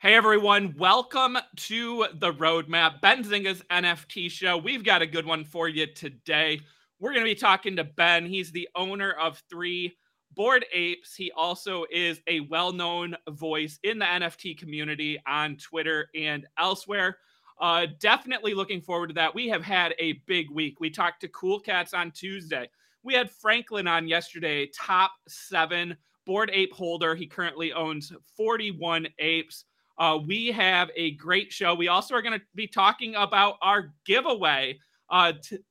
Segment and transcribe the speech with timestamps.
[0.00, 4.56] Hey everyone, welcome to the Roadmap, Benzinga's NFT show.
[4.56, 6.60] We've got a good one for you today.
[7.00, 8.24] We're going to be talking to Ben.
[8.24, 9.96] He's the owner of three
[10.36, 11.16] bored Apes.
[11.16, 17.18] He also is a well known voice in the NFT community on Twitter and elsewhere.
[17.60, 19.34] Uh, definitely looking forward to that.
[19.34, 20.78] We have had a big week.
[20.78, 22.70] We talked to Cool Cats on Tuesday.
[23.02, 27.16] We had Franklin on yesterday, top seven bored Ape holder.
[27.16, 29.64] He currently owns 41 apes.
[29.98, 31.74] Uh, we have a great show.
[31.74, 34.78] We also are going to be talking about our giveaway.
[35.10, 35.62] Uh, t- t-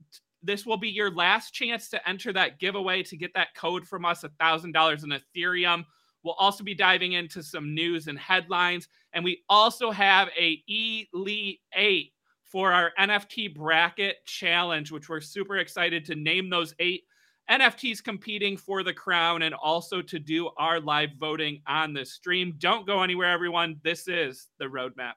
[0.43, 4.05] this will be your last chance to enter that giveaway to get that code from
[4.05, 5.85] us $1,000 in Ethereum.
[6.23, 8.87] We'll also be diving into some news and headlines.
[9.13, 12.11] And we also have a Elite 8
[12.43, 17.03] for our NFT bracket challenge, which we're super excited to name those eight
[17.49, 22.55] NFTs competing for the crown and also to do our live voting on the stream.
[22.57, 23.79] Don't go anywhere, everyone.
[23.83, 25.13] This is the roadmap.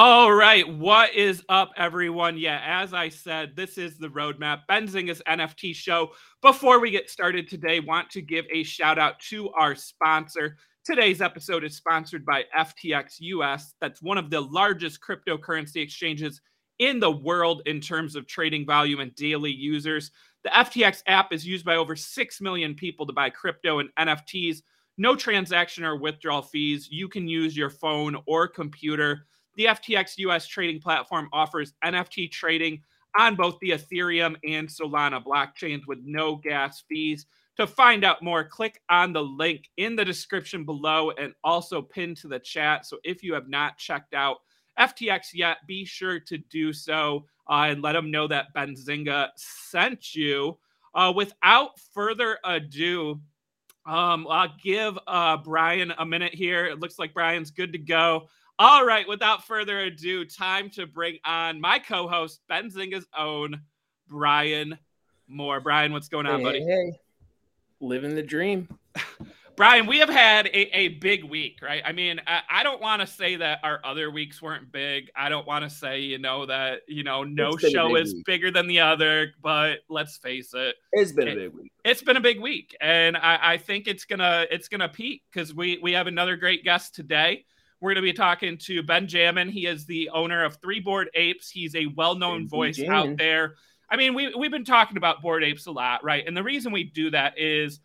[0.00, 2.38] All right, what is up, everyone?
[2.38, 6.10] Yeah, as I said, this is the roadmap, Benzinga's NFT show.
[6.40, 10.56] Before we get started today, want to give a shout out to our sponsor.
[10.84, 13.74] Today's episode is sponsored by FTX US.
[13.80, 16.40] That's one of the largest cryptocurrency exchanges
[16.78, 20.12] in the world in terms of trading volume and daily users.
[20.44, 24.58] The FTX app is used by over 6 million people to buy crypto and NFTs.
[24.96, 26.86] No transaction or withdrawal fees.
[26.88, 29.26] You can use your phone or computer.
[29.58, 32.80] The FTX US trading platform offers NFT trading
[33.18, 37.26] on both the Ethereum and Solana blockchains with no gas fees.
[37.56, 42.18] To find out more, click on the link in the description below and also pinned
[42.18, 42.86] to the chat.
[42.86, 44.36] So if you have not checked out
[44.78, 50.14] FTX yet, be sure to do so uh, and let them know that Benzinga sent
[50.14, 50.56] you.
[50.94, 53.20] Uh, without further ado,
[53.86, 56.66] um, I'll give uh, Brian a minute here.
[56.66, 58.28] It looks like Brian's good to go.
[58.60, 63.60] All right, without further ado, time to bring on my co-host, Benzinga's own
[64.08, 64.76] Brian
[65.28, 65.60] Moir.
[65.60, 66.60] Brian, what's going on, hey, buddy?
[66.64, 67.00] Hey, hey,
[67.78, 68.68] living the dream.
[69.56, 71.82] Brian, we have had a, a big week, right?
[71.84, 75.08] I mean, I, I don't want to say that our other weeks weren't big.
[75.16, 78.24] I don't want to say, you know, that, you know, no show is week.
[78.24, 80.74] bigger than the other, but let's face it.
[80.92, 81.72] It's been it, a big week.
[81.84, 82.76] It's been a big week.
[82.80, 86.62] And I, I think it's gonna it's gonna peak because we we have another great
[86.64, 87.44] guest today.
[87.80, 89.48] We're going to be talking to Benjamin.
[89.48, 91.48] He is the owner of Three Bored Apes.
[91.48, 93.54] He's a well-known voice out there.
[93.90, 96.26] I mean, we we've been talking about Bored Apes a lot, right?
[96.26, 97.80] And the reason we do that is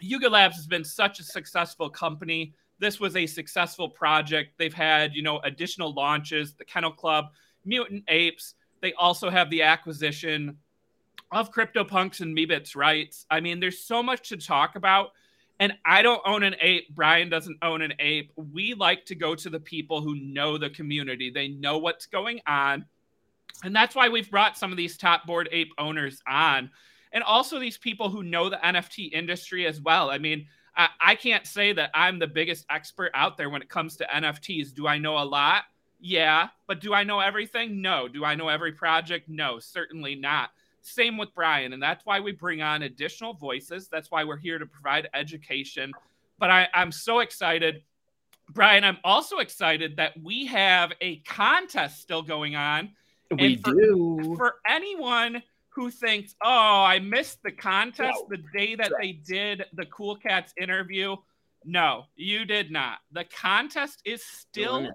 [0.00, 2.52] Yuga Labs has been such a successful company.
[2.78, 4.52] This was a successful project.
[4.58, 7.30] They've had, you know, additional launches, the Kennel Club,
[7.64, 8.54] Mutant Apes.
[8.82, 10.58] They also have the acquisition
[11.32, 13.24] of CryptoPunks and Meebits rights.
[13.30, 15.12] I mean, there's so much to talk about.
[15.58, 16.94] And I don't own an ape.
[16.94, 18.30] Brian doesn't own an ape.
[18.36, 21.30] We like to go to the people who know the community.
[21.30, 22.84] They know what's going on.
[23.64, 26.70] And that's why we've brought some of these top bored ape owners on.
[27.12, 30.10] And also these people who know the NFT industry as well.
[30.10, 30.46] I mean,
[30.76, 34.06] I, I can't say that I'm the biggest expert out there when it comes to
[34.14, 34.74] NFTs.
[34.74, 35.64] Do I know a lot?
[36.00, 36.48] Yeah.
[36.66, 37.80] But do I know everything?
[37.80, 38.08] No.
[38.08, 39.30] Do I know every project?
[39.30, 40.50] No, certainly not.
[40.86, 41.72] Same with Brian.
[41.72, 43.88] And that's why we bring on additional voices.
[43.90, 45.92] That's why we're here to provide education.
[46.38, 47.82] But I, I'm so excited.
[48.50, 52.92] Brian, I'm also excited that we have a contest still going on.
[53.36, 54.34] We for, do.
[54.36, 58.36] For anyone who thinks, oh, I missed the contest no.
[58.36, 61.16] the day that they did the Cool Cats interview.
[61.64, 62.98] No, you did not.
[63.10, 64.88] The contest is still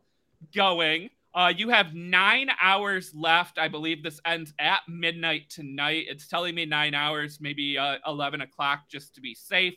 [0.55, 1.09] going.
[1.33, 3.57] Uh, you have nine hours left.
[3.57, 6.05] I believe this ends at midnight tonight.
[6.09, 9.75] It's telling me nine hours, maybe uh, 11 o'clock just to be safe.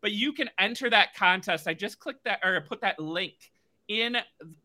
[0.00, 1.68] But you can enter that contest.
[1.68, 3.34] I just clicked that or put that link
[3.88, 4.16] in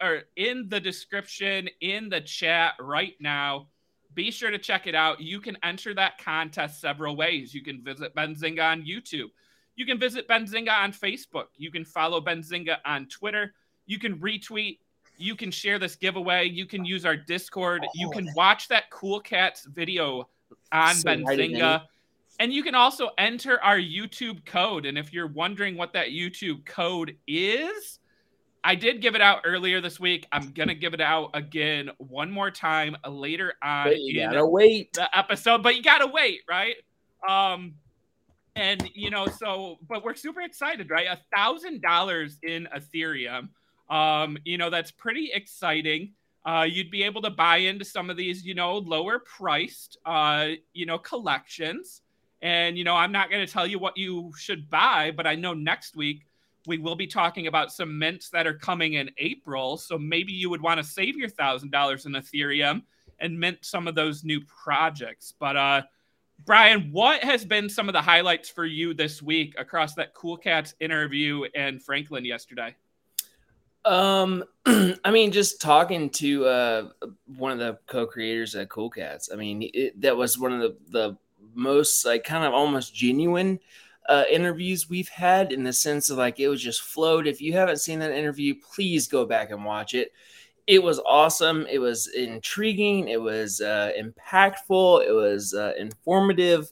[0.01, 3.67] or in the description in the chat right now.
[4.13, 5.21] Be sure to check it out.
[5.21, 7.53] You can enter that contest several ways.
[7.53, 9.29] You can visit Benzinga on YouTube.
[9.75, 11.47] You can visit Benzinga on Facebook.
[11.57, 13.53] You can follow Benzinga on Twitter.
[13.85, 14.79] You can retweet
[15.19, 16.47] you can share this giveaway.
[16.47, 17.83] You can use our Discord.
[17.85, 20.29] Oh, you can watch that Cool Cats video
[20.71, 21.83] on so Benzinga.
[22.39, 24.85] And you can also enter our YouTube code.
[24.85, 27.99] And if you're wondering what that YouTube code is,
[28.63, 30.25] I did give it out earlier this week.
[30.31, 33.87] I'm gonna give it out again one more time later on.
[33.89, 36.75] But you gotta wait the episode, but you gotta wait, right?
[37.27, 37.75] Um,
[38.55, 41.07] and you know, so but we're super excited, right?
[41.07, 43.49] A thousand dollars in Ethereum.
[43.89, 46.13] Um, you know, that's pretty exciting.
[46.45, 50.49] Uh, you'd be able to buy into some of these, you know, lower priced, uh,
[50.73, 52.01] you know, collections.
[52.41, 55.35] And you know, I'm not going to tell you what you should buy, but I
[55.35, 56.25] know next week
[56.65, 59.77] we will be talking about some mints that are coming in April.
[59.77, 62.83] So maybe you would want to save your thousand dollars in Ethereum
[63.19, 65.33] and mint some of those new projects.
[65.37, 65.81] But uh,
[66.45, 70.37] Brian, what has been some of the highlights for you this week across that Cool
[70.37, 72.75] Cats interview and Franklin yesterday?
[73.85, 76.89] Um, I mean, just talking to uh,
[77.37, 79.29] one of the co-creators at Cool Cats.
[79.31, 81.17] I mean, it, that was one of the the
[81.55, 83.59] most like kind of almost genuine
[84.07, 87.27] uh, interviews we've had in the sense of like it was just flowed.
[87.27, 90.11] If you haven't seen that interview, please go back and watch it
[90.67, 91.65] it was awesome.
[91.69, 93.09] It was intriguing.
[93.09, 95.05] It was uh, impactful.
[95.07, 96.71] It was uh, informative.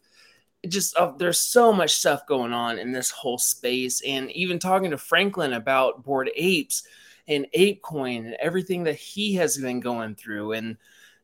[0.68, 4.92] Just uh, there's so much stuff going on in this whole space, and even talking
[4.92, 6.84] to Franklin about bored Apes
[7.28, 10.54] and ApeCoin and everything that he has been going through.
[10.54, 10.78] And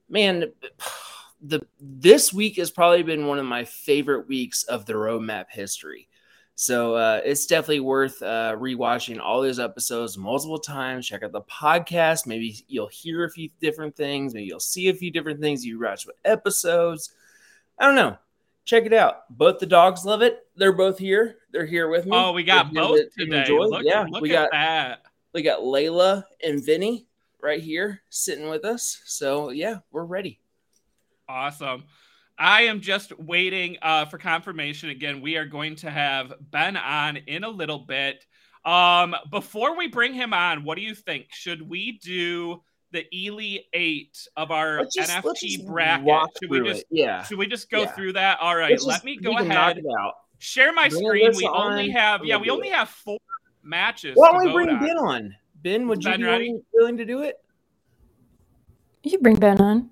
[0.10, 0.52] man,
[1.42, 6.08] the this week has probably been one of my favorite weeks of the roadmap history.
[6.56, 11.08] So uh, it's definitely worth uh, rewatching all those episodes multiple times.
[11.08, 12.28] Check out the podcast.
[12.28, 14.34] Maybe you'll hear a few different things.
[14.34, 15.66] Maybe you'll see a few different things.
[15.66, 17.12] You watch what episodes.
[17.80, 18.18] I don't know.
[18.66, 19.24] Check it out.
[19.30, 20.40] Both the dogs love it.
[20.56, 21.38] They're both here.
[21.52, 22.12] They're here with me.
[22.14, 23.46] Oh, we got both today.
[23.50, 25.02] Look, yeah, look we got that.
[25.34, 27.08] We got Layla and Vinny
[27.42, 29.02] right here sitting with us.
[29.06, 30.40] So yeah, we're ready.
[31.28, 31.84] Awesome.
[32.38, 34.90] I am just waiting uh, for confirmation.
[34.90, 38.26] Again, we are going to have Ben on in a little bit.
[38.66, 41.28] Um, before we bring him on, what do you think?
[41.32, 42.62] Should we do
[42.94, 46.30] the Elite Eight of our just, NFT bracket?
[46.42, 46.88] Should we just it.
[46.92, 47.24] yeah?
[47.24, 47.92] Should we just go yeah.
[47.92, 48.40] through that?
[48.40, 49.82] All right, just, let me go ahead.
[50.38, 51.32] Share my bring screen.
[51.36, 51.74] We on.
[51.74, 53.18] only have yeah, we only have four
[53.62, 54.14] matches.
[54.16, 54.80] Why don't we bring on.
[54.80, 55.36] Ben on?
[55.56, 56.62] Ben, would ben you be ready?
[56.74, 57.42] willing to do it?
[59.04, 59.90] You bring Ben on.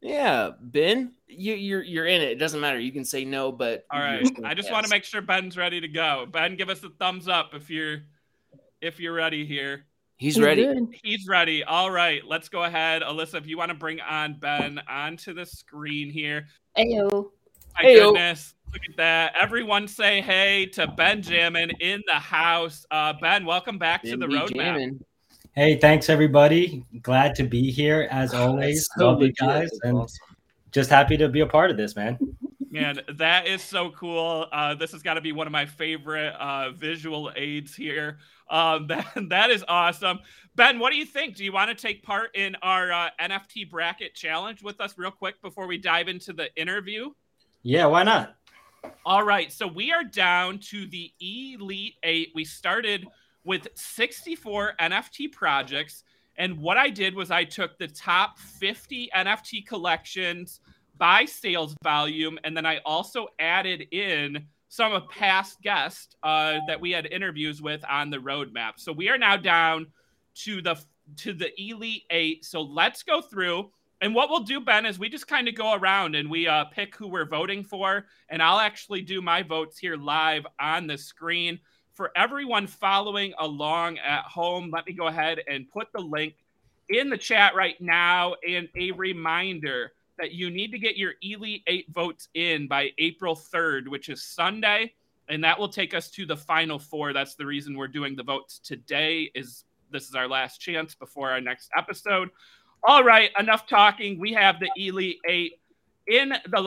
[0.00, 2.32] Yeah, Ben, you, you're you're in it.
[2.32, 2.78] It doesn't matter.
[2.78, 4.26] You can say no, but all right.
[4.44, 6.26] I just want to make sure Ben's ready to go.
[6.30, 8.02] Ben, give us a thumbs up if you're
[8.80, 9.86] if you're ready here.
[10.16, 10.64] He's, He's ready.
[10.64, 10.88] Good.
[11.02, 11.64] He's ready.
[11.64, 13.34] All right, let's go ahead, Alyssa.
[13.34, 16.46] If you want to bring on Ben onto the screen here.
[16.78, 17.30] Ayo.
[17.74, 18.12] My Ayo.
[18.12, 18.54] goodness.
[18.72, 19.34] Look at that.
[19.40, 22.86] Everyone say hey to Benjamin in the house.
[22.90, 24.98] Uh, ben, welcome back ben to the roadmap.
[25.54, 26.84] Hey, thanks everybody.
[27.02, 28.88] Glad to be here as always.
[28.96, 30.36] So Love you guys and awesome.
[30.72, 32.18] just happy to be a part of this, man.
[32.74, 34.46] Man, that is so cool.
[34.52, 38.18] Uh, this has got to be one of my favorite uh, visual aids here.
[38.50, 40.20] Um, that, that is awesome.
[40.56, 41.36] Ben, what do you think?
[41.36, 45.10] Do you want to take part in our uh, NFT bracket challenge with us real
[45.10, 47.10] quick before we dive into the interview?
[47.62, 48.36] Yeah, why not?
[49.06, 49.50] All right.
[49.50, 52.32] So we are down to the Elite Eight.
[52.34, 53.06] We started–
[53.44, 56.02] with 64 NFT projects.
[56.36, 60.60] And what I did was I took the top 50 NFT collections
[60.96, 66.80] by sales volume, and then I also added in some of past guests uh, that
[66.80, 68.72] we had interviews with on the roadmap.
[68.76, 69.86] So we are now down
[70.36, 70.76] to the
[71.16, 72.44] to the elite eight.
[72.44, 73.70] So let's go through.
[74.00, 76.64] And what we'll do, Ben, is we just kind of go around and we uh,
[76.64, 78.06] pick who we're voting for.
[78.28, 81.60] And I'll actually do my votes here live on the screen
[81.94, 86.34] for everyone following along at home, let me go ahead and put the link
[86.88, 91.62] in the chat right now and a reminder that you need to get your Elite
[91.66, 94.94] 8 votes in by April 3rd, which is Sunday,
[95.28, 97.12] and that will take us to the final four.
[97.12, 101.30] That's the reason we're doing the votes today is this is our last chance before
[101.30, 102.30] our next episode.
[102.82, 104.20] All right, enough talking.
[104.20, 105.52] We have the Elite 8
[106.08, 106.66] in the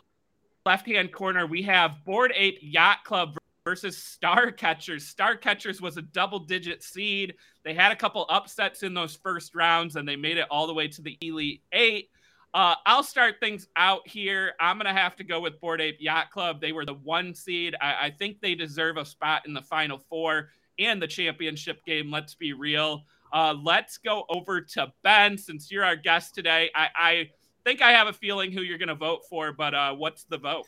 [0.66, 1.46] left-hand corner.
[1.46, 5.06] We have Bored Ape Yacht Club versus Star Catchers.
[5.06, 7.34] Star Catchers was a double digit seed.
[7.64, 10.74] They had a couple upsets in those first rounds and they made it all the
[10.74, 12.10] way to the Elite Eight.
[12.54, 14.52] Uh, I'll start things out here.
[14.58, 16.60] I'm to have to go with Bored Ape Yacht Club.
[16.60, 17.76] They were the one seed.
[17.80, 22.10] I, I think they deserve a spot in the final four and the championship game.
[22.10, 23.04] Let's be real.
[23.32, 26.70] Uh, let's go over to Ben since you're our guest today.
[26.74, 27.30] I, I
[27.64, 30.64] think I have a feeling who you're to vote for, but uh, what's the vote?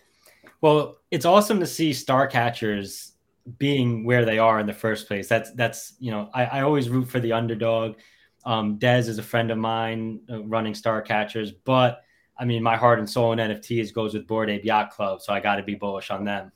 [0.60, 3.12] Well, it's awesome to see star catchers
[3.58, 5.28] being where they are in the first place.
[5.28, 7.96] That's that's you know I, I always root for the underdog.
[8.44, 12.02] Um, Dez is a friend of mine uh, running star catchers, but
[12.38, 15.32] I mean my heart and soul in NFTs goes with Bored Ape Yacht Club, so
[15.32, 16.52] I got to be bullish on them.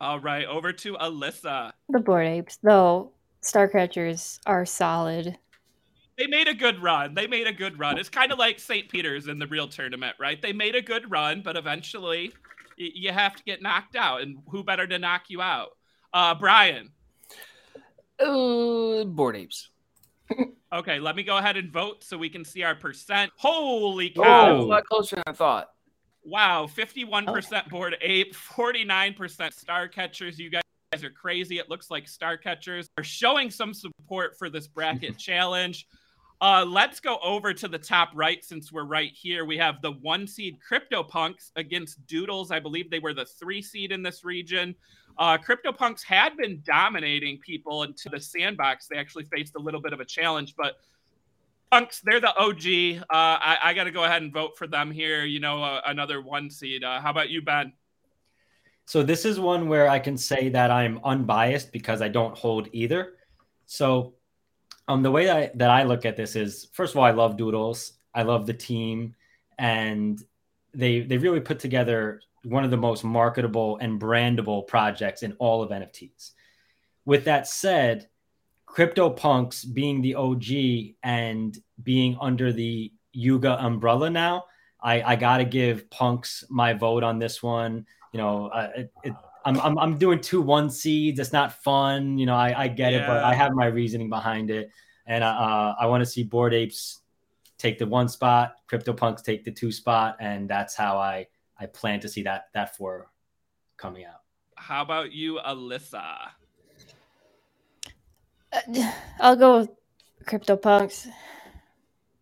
[0.00, 1.70] All right, over to Alyssa.
[1.88, 5.38] The Bored Apes, though, star catchers are solid.
[6.18, 7.14] They made a good run.
[7.14, 7.98] They made a good run.
[7.98, 8.88] It's kind of like St.
[8.88, 10.42] Peter's in the real tournament, right?
[10.42, 12.32] They made a good run, but eventually
[12.76, 15.70] you have to get knocked out, and who better to knock you out?
[16.12, 16.90] Uh, Brian.
[18.18, 19.70] Uh, bored apes.
[20.72, 23.30] Okay, let me go ahead and vote so we can see our percent.
[23.36, 24.56] Holy Oh, cow!
[24.56, 25.68] a lot closer than I thought.
[26.24, 30.38] Wow, 51% bored ape, 49% star catchers.
[30.38, 31.58] You guys are crazy.
[31.58, 35.86] It looks like star catchers are showing some support for this bracket challenge.
[36.42, 39.44] Uh, let's go over to the top right since we're right here.
[39.44, 42.50] We have the one seed CryptoPunks against Doodles.
[42.50, 44.74] I believe they were the three seed in this region.
[45.16, 48.88] Uh, CryptoPunks had been dominating people into the sandbox.
[48.88, 50.78] They actually faced a little bit of a challenge, but
[51.70, 53.02] Punks, they're the OG.
[53.02, 55.24] Uh, I, I got to go ahead and vote for them here.
[55.24, 56.82] You know, uh, another one seed.
[56.82, 57.72] Uh, how about you, Ben?
[58.84, 62.68] So this is one where I can say that I'm unbiased because I don't hold
[62.72, 63.14] either.
[63.66, 64.14] So
[64.92, 67.36] um, the way I, that I look at this is, first of all, I love
[67.36, 67.92] Doodles.
[68.14, 69.14] I love the team,
[69.58, 70.22] and
[70.74, 75.62] they they really put together one of the most marketable and brandable projects in all
[75.62, 76.32] of NFTs.
[77.04, 78.08] With that said,
[78.66, 84.44] CryptoPunks being the OG and being under the Yuga umbrella now,
[84.80, 87.86] I, I got to give Punks my vote on this one.
[88.12, 91.18] You know, uh, it, it, I'm, I'm, I'm doing two one seeds.
[91.18, 92.18] It's not fun.
[92.18, 94.70] You know, I, I get it, but I have my reasoning behind it.
[95.06, 97.00] And uh, I want to see Bored Apes
[97.58, 101.26] take the one spot, CryptoPunks take the two spot, and that's how I
[101.58, 103.10] I plan to see that that four
[103.76, 104.20] coming out.
[104.56, 106.30] How about you, Alyssa?
[108.52, 109.70] Uh, I'll go with
[110.24, 111.08] CryptoPunks.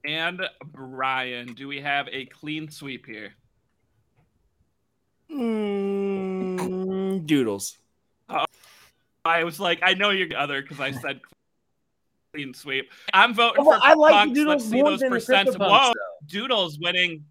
[0.06, 3.34] And Brian, do we have a clean sweep here?
[7.30, 7.78] Doodles.
[9.24, 11.20] I was like, I know you're other because I said
[12.34, 12.90] clean sweep.
[13.14, 14.34] I'm voting Well, for I like Punks.
[14.34, 15.56] doodles Let's see more those than the percents.
[15.58, 16.26] Whoa, though.
[16.26, 17.24] Doodles winning.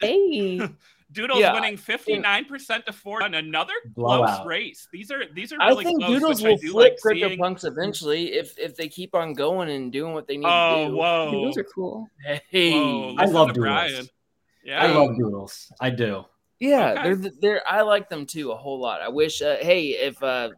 [0.00, 0.60] Hey,
[1.12, 4.36] Doodles Yeah, winning 59% to 4 on another Blowout.
[4.36, 4.88] close race.
[4.92, 7.38] These are these are I think close, Doodles which I will do flip like seeing.
[7.38, 10.90] CryptoPunks eventually if if they keep on going and doing what they need Oh, to
[10.90, 10.96] do.
[10.96, 11.30] whoa.
[11.46, 12.08] those are cool.
[12.50, 13.56] Hey, Whoa, I love Doodles.
[13.64, 14.06] Brian.
[14.64, 14.82] Yeah.
[14.84, 15.72] I love Doodles.
[15.80, 16.24] I do.
[16.60, 17.14] Yeah, Okay.
[17.14, 19.02] they're they're I like them too a whole lot.
[19.02, 19.42] I wish.
[19.42, 20.50] Uh, hey, if uh,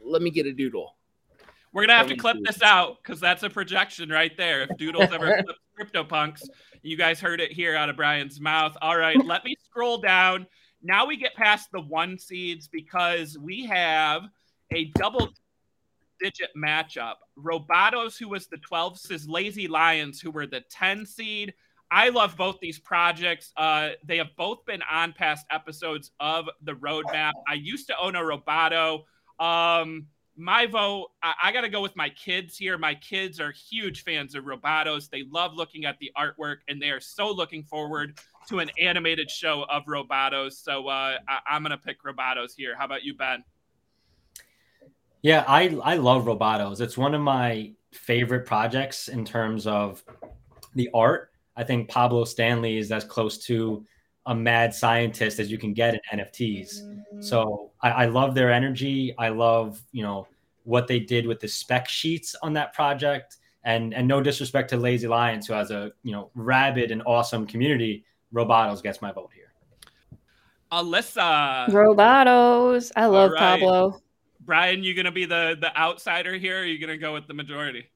[0.00, 0.94] let me get a doodle.
[1.72, 4.62] We're gonna have to clip this out because that's a projection right there.
[4.62, 5.42] If Doodles ever
[5.76, 6.48] flips CryptoPunks,
[6.82, 8.76] you guys heard it here out of Brian's mouth.
[8.80, 10.46] All right, let me scroll down.
[10.82, 14.22] Now we get past the one seeds because we have
[14.72, 15.28] a double
[16.20, 17.14] digit matchup.
[17.38, 21.52] Robotos, who was the 12, says Lazy Lions, who were the 10 seed.
[21.90, 23.52] I love both these projects.
[23.56, 27.32] Uh, they have both been on past episodes of the roadmap.
[27.48, 29.04] I used to own a Roboto.
[29.40, 32.78] Um, my vote, I, I got to go with my kids here.
[32.78, 35.10] My kids are huge fans of Robotos.
[35.10, 38.18] They love looking at the artwork, and they are so looking forward
[38.48, 40.52] to an animated show of Robotos.
[40.52, 42.76] So uh, I, I'm going to pick Robotos here.
[42.78, 43.42] How about you, Ben?
[45.22, 46.80] Yeah, I I love Robotos.
[46.80, 50.04] It's one of my favorite projects in terms of
[50.76, 51.27] the art.
[51.58, 53.84] I think Pablo Stanley is as close to
[54.26, 56.82] a mad scientist as you can get in NFTs.
[56.82, 57.20] Mm-hmm.
[57.20, 59.14] So I, I love their energy.
[59.18, 60.28] I love you know
[60.62, 63.38] what they did with the spec sheets on that project.
[63.64, 67.46] And and no disrespect to Lazy Lions, who has a you know rabid and awesome
[67.46, 68.04] community.
[68.32, 69.52] Robotos gets my vote here.
[70.70, 71.68] Alyssa.
[71.70, 72.92] Robotos.
[72.94, 73.38] I love right.
[73.38, 74.00] Pablo.
[74.40, 76.58] Brian, you gonna be the the outsider here?
[76.58, 77.86] Or are you gonna go with the majority?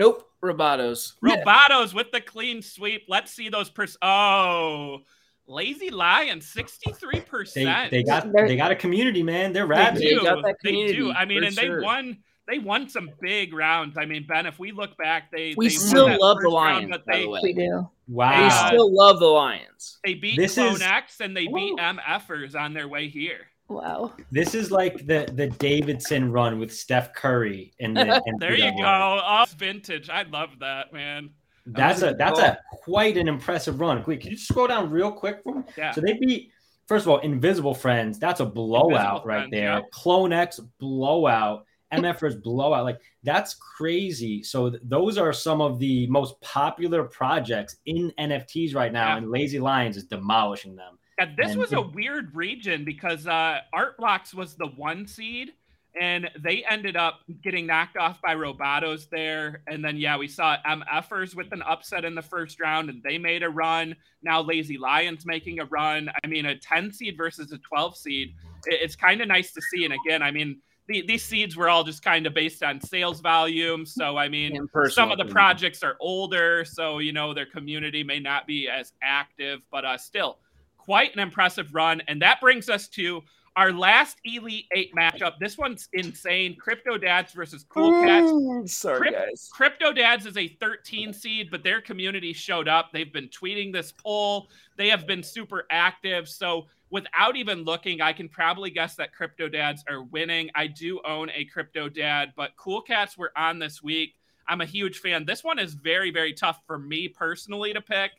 [0.00, 1.12] Nope, Robotos.
[1.22, 3.02] Robotos with the clean sweep.
[3.08, 3.96] Let's see those pers.
[4.02, 5.00] Oh,
[5.46, 7.90] lazy lion, sixty-three percent.
[7.90, 9.52] they got They're- got a community, man.
[9.52, 10.02] They're They rabid.
[10.02, 10.22] They do.
[10.22, 11.12] got that They do.
[11.12, 11.80] I mean, and sure.
[11.80, 12.18] they won.
[12.48, 13.96] They won some big rounds.
[13.96, 16.44] I mean, Ben, if we look back, they We they won still that love the
[16.44, 17.40] first round, Lions, but by they the way.
[17.44, 17.90] We do.
[18.08, 18.42] Wow.
[18.44, 19.98] We still love the Lions.
[20.04, 21.92] they beat This Clone is- X and they beat Whoa.
[21.94, 23.46] MFers on their way here.
[23.70, 24.12] Wow.
[24.32, 28.20] This is like the the Davidson run with Steph Curry and the.
[28.38, 28.78] There you NCAA.
[28.78, 29.20] go.
[29.24, 30.10] Oh, vintage.
[30.10, 31.30] I love that, man.
[31.66, 32.48] That's was a a that's goal.
[32.50, 34.02] a quite an impressive run.
[34.06, 35.62] Wait, can you scroll down real quick for me?
[35.78, 35.92] Yeah.
[35.92, 36.50] So they beat
[36.86, 38.18] first of all Invisible Friends.
[38.18, 39.62] That's a blowout Invisible right Friends, there.
[39.62, 39.80] yeah.
[39.92, 41.64] Clone X blowout.
[41.92, 42.84] MFers blowout.
[42.84, 44.42] Like that's crazy.
[44.44, 49.16] So th- those are some of the most popular projects in NFTs right now, Yeah.
[49.18, 50.98] and Lazy Lions is demolishing them.
[51.20, 55.52] And this And was a weird region because uh, Art Blocks was the one seed,
[56.00, 59.62] and they ended up getting knocked off by Robotos there.
[59.66, 63.18] And then, yeah, we saw MFers with an upset in the first round, and they
[63.18, 63.94] made a run.
[64.22, 66.10] Now Lazy Lions making a run.
[66.24, 68.34] I mean, a 10 seed versus a 12 seed.
[68.64, 69.84] It's kind of nice to see.
[69.84, 73.20] And again, I mean, the, these seeds were all just kind of based on sales
[73.20, 73.84] volume.
[73.84, 78.20] So, I mean, some of the projects are older, so you know their community may
[78.20, 80.38] not be as active, but uh, still
[80.84, 82.00] quite an impressive run.
[82.08, 83.22] And that brings us to
[83.56, 85.34] our last Elite Eight matchup.
[85.38, 86.56] This one's insane.
[86.56, 88.30] Crypto Dads versus Cool Cats.
[88.30, 89.50] Mm, sorry, Crypt- guys.
[89.52, 92.90] Crypto Dads is a 13 seed, but their community showed up.
[92.92, 94.48] They've been tweeting this poll.
[94.76, 96.28] They have been super active.
[96.28, 100.50] So without even looking, I can probably guess that Crypto Dads are winning.
[100.54, 104.14] I do own a Crypto Dad, but Cool Cats were on this week.
[104.48, 105.24] I'm a huge fan.
[105.24, 108.12] This one is very, very tough for me personally to pick.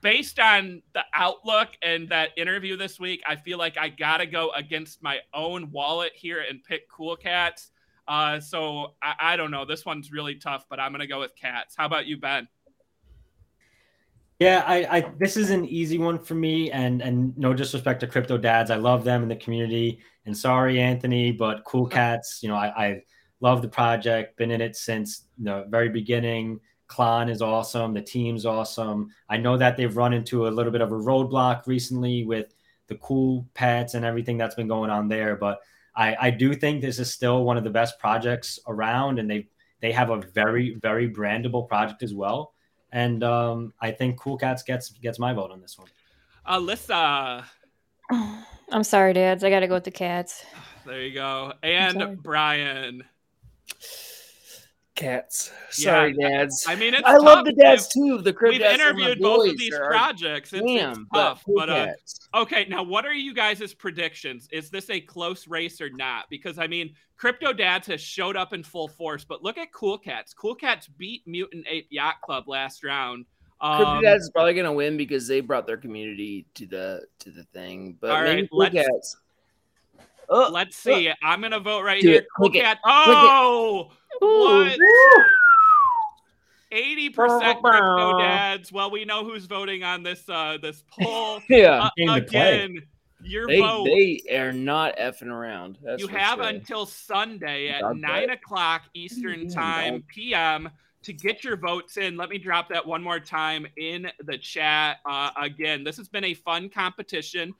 [0.00, 4.26] Based on the outlook and that interview this week, I feel like I got to
[4.26, 7.70] go against my own wallet here and pick Cool Cats.
[8.08, 9.64] Uh, so I, I don't know.
[9.64, 11.74] This one's really tough, but I'm to go with Cats.
[11.76, 12.48] How about you, Ben?
[14.40, 18.08] Yeah, I, I this is an easy one for me, and and no disrespect to
[18.08, 20.00] crypto dads, I love them in the community.
[20.26, 23.02] And sorry, Anthony, but Cool Cats, you know, I, I
[23.40, 26.58] love the project, been in it since the very beginning.
[26.92, 29.10] Clan is awesome, the team's awesome.
[29.28, 32.54] I know that they've run into a little bit of a roadblock recently with
[32.86, 35.60] the cool pets and everything that's been going on there, but
[35.96, 39.48] I, I do think this is still one of the best projects around, and they
[39.80, 42.52] they have a very very brandable project as well
[42.92, 45.88] and um, I think Cool Cats gets gets my vote on this one.
[46.46, 47.44] Alyssa,
[48.70, 49.42] I'm sorry, dads.
[49.42, 50.44] I gotta go with the cats.
[50.86, 51.54] there you go.
[51.62, 53.04] And Brian.
[54.94, 55.50] Cats.
[55.70, 56.64] Sorry, dads.
[56.68, 58.18] I mean, it's I love the dads too.
[58.18, 60.52] The crib We've dads are my interviewed both of these projects.
[60.52, 61.86] It's, it's Damn, tough, Cool but uh.
[62.34, 64.48] Okay, now what are you guys' predictions?
[64.52, 66.26] Is this a close race or not?
[66.28, 69.96] Because I mean, Crypto Dads has showed up in full force, but look at Cool
[69.96, 70.34] Cats.
[70.34, 73.24] Cool Cats beat Mutant Ape Yacht Club last round.
[73.62, 77.30] Crypto Um, Dads is probably gonna win because they brought their community to the to
[77.30, 77.96] the thing.
[77.98, 79.16] But All maybe right, Cool let's- Cats.
[80.28, 81.10] Oh, let's see.
[81.22, 82.18] I'm gonna vote right Do here.
[82.18, 82.26] it.
[82.36, 82.64] Cool Click it.
[82.64, 82.78] Click.
[82.84, 84.78] Oh, what?
[86.70, 88.72] Eighty percent Crypto Dads.
[88.72, 91.40] Well, we know who's voting on this uh this poll.
[91.48, 92.64] yeah, Uh, Game to play.
[92.64, 92.82] again,
[93.20, 93.84] your they vote.
[93.84, 95.78] they are not effing around.
[95.82, 96.48] That's you have sure.
[96.48, 98.38] until Sunday at God nine bet.
[98.38, 100.70] o'clock Eastern Mm, time PM
[101.02, 102.16] to get your votes in.
[102.16, 104.98] Let me drop that one more time in the chat.
[105.04, 107.52] Uh, again, this has been a fun competition.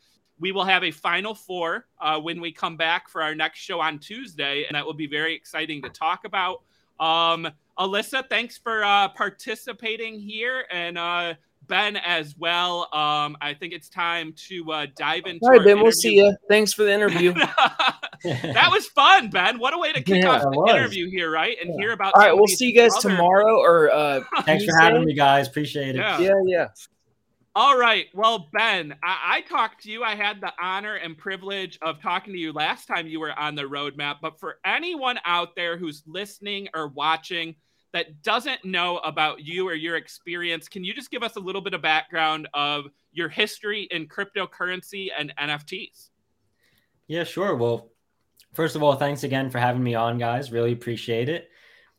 [0.43, 3.81] We will have a final four uh, when we come back for our next show
[3.81, 6.63] on Tuesday, and that will be very exciting to talk about.
[6.99, 11.35] Um, Alyssa, thanks for uh, participating here, and uh,
[11.69, 12.89] Ben as well.
[12.93, 15.45] Um, I think it's time to uh, dive into.
[15.45, 15.81] All right, our Ben.
[15.81, 16.37] We'll see you.
[16.49, 17.33] Thanks for the interview.
[18.25, 19.61] that was fun, Ben.
[19.61, 20.75] What a way to kick Yeah, off it the was.
[20.75, 21.57] interview here, right?
[21.61, 21.77] And Yeah.
[21.79, 22.15] hear about.
[22.15, 25.47] All right, we'll see you guys other- tomorrow or uh, Thanks for having me, guys.
[25.47, 25.97] Appreciate it.
[25.97, 26.19] Yeah.
[26.19, 26.69] Yeah, yeah.
[27.55, 28.07] All right.
[28.15, 30.03] Well, Ben, I-, I talked to you.
[30.03, 33.55] I had the honor and privilege of talking to you last time you were on
[33.55, 34.17] the roadmap.
[34.23, 37.55] But for anyone out there who's listening or watching
[37.93, 41.61] that doesn't know about you or your experience, can you just give us a little
[41.61, 46.09] bit of background of your history in cryptocurrency and NFTs?
[47.07, 47.55] Yeah, sure.
[47.55, 47.91] Well,
[48.55, 50.51] first of all, thanks again for having me on, guys.
[50.51, 51.51] Really appreciate it.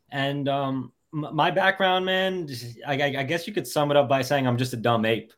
[0.09, 2.49] And um, my background, man,
[2.87, 5.05] I, I I guess you could sum it up by saying I'm just a dumb
[5.05, 5.31] ape.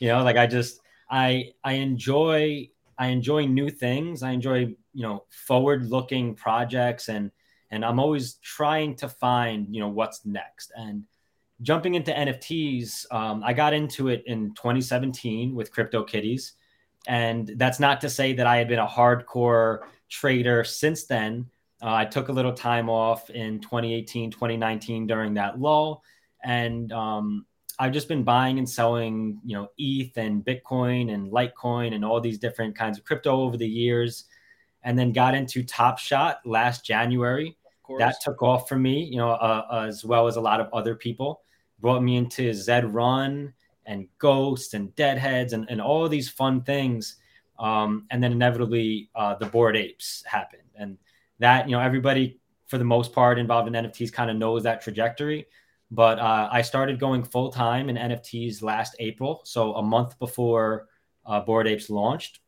[0.00, 4.22] You know, like I just I I enjoy I enjoy new things.
[4.22, 7.30] I enjoy you know forward looking projects and
[7.70, 11.04] and I'm always trying to find you know what's next and
[11.62, 13.12] jumping into NFTs.
[13.12, 16.52] Um, I got into it in 2017 with CryptoKitties.
[17.06, 21.46] And that's not to say that I had been a hardcore trader since then.
[21.82, 26.02] Uh, I took a little time off in 2018, 2019 during that lull.
[26.44, 27.46] And um,
[27.80, 32.20] I've just been buying and selling, you know, ETH and Bitcoin and Litecoin and all
[32.20, 34.26] these different kinds of crypto over the years.
[34.84, 37.56] And then got into Top Shot last January
[37.98, 40.94] that took off for me, you know, uh, as well as a lot of other
[40.94, 41.40] people.
[41.80, 43.54] Brought me into Zed Run
[43.86, 47.16] and Ghost and Deadheads and, and all these fun things.
[47.58, 50.62] Um, and then inevitably, uh, the Bored Apes happened.
[50.76, 50.98] And
[51.38, 54.82] that, you know, everybody for the most part involved in NFTs kind of knows that
[54.82, 55.46] trajectory.
[55.90, 59.42] But uh, I started going full time in NFTs last April.
[59.44, 60.88] So a month before
[61.26, 62.40] uh, Bored Apes launched.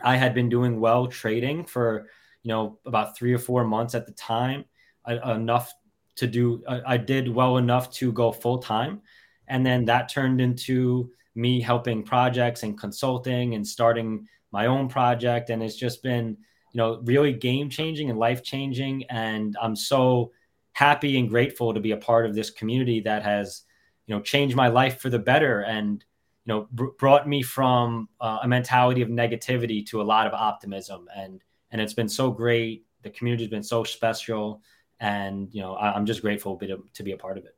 [0.00, 2.08] I had been doing well trading for,
[2.42, 4.64] you know, about three or four months at the time,
[5.08, 5.72] uh, enough
[6.16, 9.00] to do, uh, I did well enough to go full time.
[9.48, 15.50] And then that turned into me helping projects and consulting and starting my own project.
[15.50, 16.36] And it's just been,
[16.72, 19.04] you know, really game changing and life changing.
[19.04, 20.32] And I'm so
[20.72, 23.62] happy and grateful to be a part of this community that has,
[24.06, 26.04] you know, changed my life for the better and,
[26.44, 30.32] you know, br- brought me from uh, a mentality of negativity to a lot of
[30.32, 31.08] optimism.
[31.14, 32.86] And, and it's been so great.
[33.02, 34.62] The community's been so special.
[35.00, 37.56] And, you know, I, I'm just grateful to, be to be a part of it.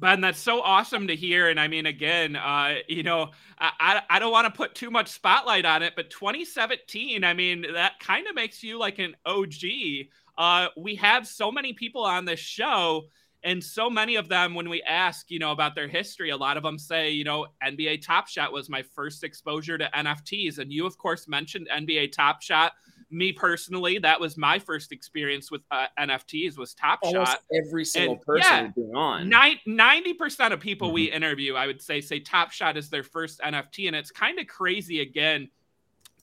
[0.00, 1.48] Ben, that's so awesome to hear.
[1.48, 5.08] And I mean, again, uh, you know, I, I don't want to put too much
[5.08, 9.54] spotlight on it, but 2017, I mean, that kind of makes you like an OG.
[10.38, 13.02] Uh, we have so many people on this show,
[13.44, 16.56] and so many of them, when we ask, you know, about their history, a lot
[16.56, 20.58] of them say, you know, NBA Top Shot was my first exposure to NFTs.
[20.58, 22.72] And you, of course, mentioned NBA Top Shot
[23.10, 27.40] me personally, that was my first experience with uh, NFTs was Top Almost Shot.
[27.52, 29.30] Every single and, person yeah, on
[29.66, 30.94] ninety percent of people mm-hmm.
[30.94, 34.38] we interview, I would say, say Top Shot is their first NFT, and it's kind
[34.38, 35.48] of crazy again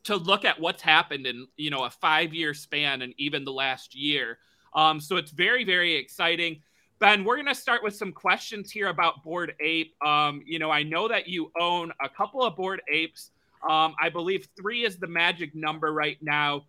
[0.06, 3.52] to look at what's happened in you know a five year span and even the
[3.52, 4.40] last year.
[4.74, 6.62] Um, so it's very very exciting.
[7.00, 9.94] Ben, we're going to start with some questions here about Bored Ape.
[10.02, 13.32] Um, you know, I know that you own a couple of Bored Apes.
[13.70, 16.64] Um, I believe three is the magic number right now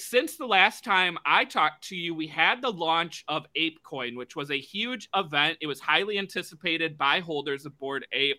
[0.00, 4.36] since the last time I talked to you, we had the launch of ApeCoin, which
[4.36, 5.58] was a huge event.
[5.60, 8.38] It was highly anticipated by holders of Bored Ape.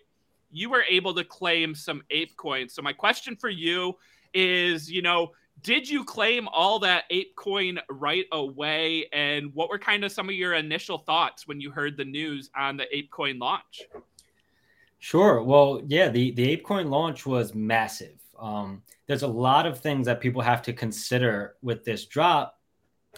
[0.50, 2.70] You were able to claim some ApeCoin.
[2.70, 3.94] So my question for you
[4.34, 9.06] is, you know, did you claim all that ApeCoin right away?
[9.12, 12.50] And what were kind of some of your initial thoughts when you heard the news
[12.56, 13.82] on the ApeCoin launch?
[14.98, 15.42] Sure.
[15.42, 18.18] Well, yeah, the the ApeCoin launch was massive.
[18.38, 22.58] Um, there's a lot of things that people have to consider with this drop,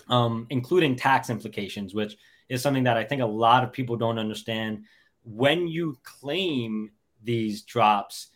[0.09, 2.16] um, including tax implications, which
[2.48, 4.85] is something that I think a lot of people don't understand.
[5.25, 6.90] When you claim
[7.22, 8.29] these drops,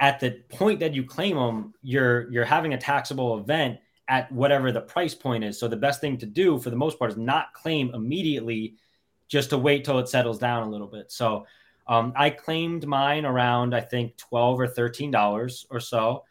[0.00, 4.72] at the point that you claim them, you're you're having a taxable event at whatever
[4.72, 5.58] the price point is.
[5.58, 8.74] So the best thing to do for the most part is not claim immediately,
[9.28, 11.12] just to wait till it settles down a little bit.
[11.12, 11.46] So
[11.86, 16.24] um, I claimed mine around I think twelve or thirteen dollars or so,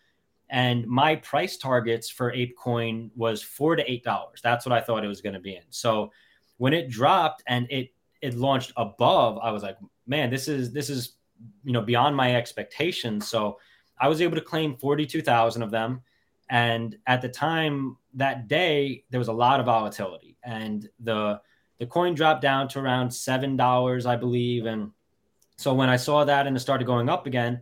[0.50, 4.42] and my price targets for ApeCoin was four to eight dollars.
[4.44, 5.64] That's what I thought it was going to be in.
[5.70, 6.12] So
[6.58, 9.78] when it dropped and it it launched above, I was like,
[10.08, 11.19] man, this is this is
[11.64, 13.28] you know beyond my expectations.
[13.28, 13.60] So
[14.00, 16.02] I was able to claim forty two thousand of them,
[16.50, 21.42] and at the time that day there was a lot of volatility, and the
[21.80, 24.92] the coin dropped down to around seven dollars, I believe, and
[25.60, 27.62] so when I saw that and it started going up again,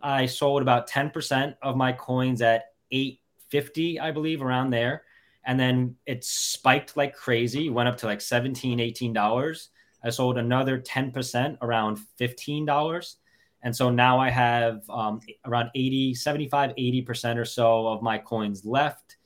[0.00, 5.02] I sold about 10% of my coins at 850, I believe, around there.
[5.44, 9.68] And then it spiked like crazy, went up to like 17, 18 dollars.
[10.04, 13.14] I sold another 10% around $15.
[13.62, 18.64] And so now I have um, around 80, 75, 80% or so of my coins
[18.64, 19.16] left.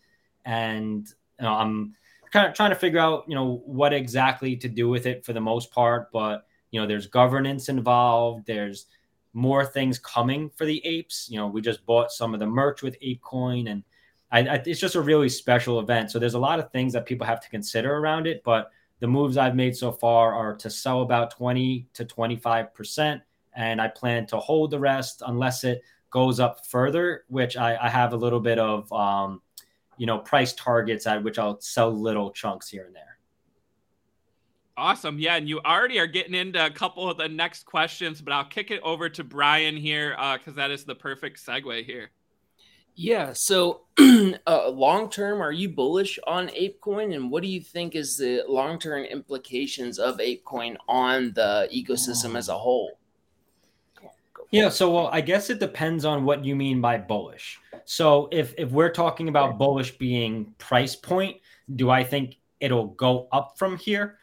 [0.44, 1.94] And you know, I'm
[2.30, 5.32] kind of trying to figure out, you know, what exactly to do with it for
[5.32, 6.12] the most part.
[6.12, 8.86] But you know there's governance involved there's
[9.32, 12.82] more things coming for the apes you know we just bought some of the merch
[12.82, 13.82] with apecoin and
[14.30, 17.06] I, I, it's just a really special event so there's a lot of things that
[17.06, 20.70] people have to consider around it but the moves i've made so far are to
[20.70, 23.22] sell about 20 to 25 percent
[23.54, 27.88] and i plan to hold the rest unless it goes up further which i, I
[27.88, 29.42] have a little bit of um,
[29.96, 33.08] you know price targets at which i'll sell little chunks here and there
[34.78, 35.18] Awesome.
[35.18, 35.34] Yeah.
[35.34, 38.70] And you already are getting into a couple of the next questions, but I'll kick
[38.70, 42.10] it over to Brian here because uh, that is the perfect segue here.
[42.98, 43.32] Yeah.
[43.32, 43.82] So,
[44.46, 47.14] uh, long term, are you bullish on ApeCoin?
[47.14, 52.36] And what do you think is the long term implications of ApeCoin on the ecosystem
[52.36, 52.98] as a whole?
[54.50, 57.60] Yeah, so well, I guess it depends on what you mean by bullish.
[57.84, 61.36] So if if we're talking about bullish being price point,
[61.76, 64.18] do I think it'll go up from here?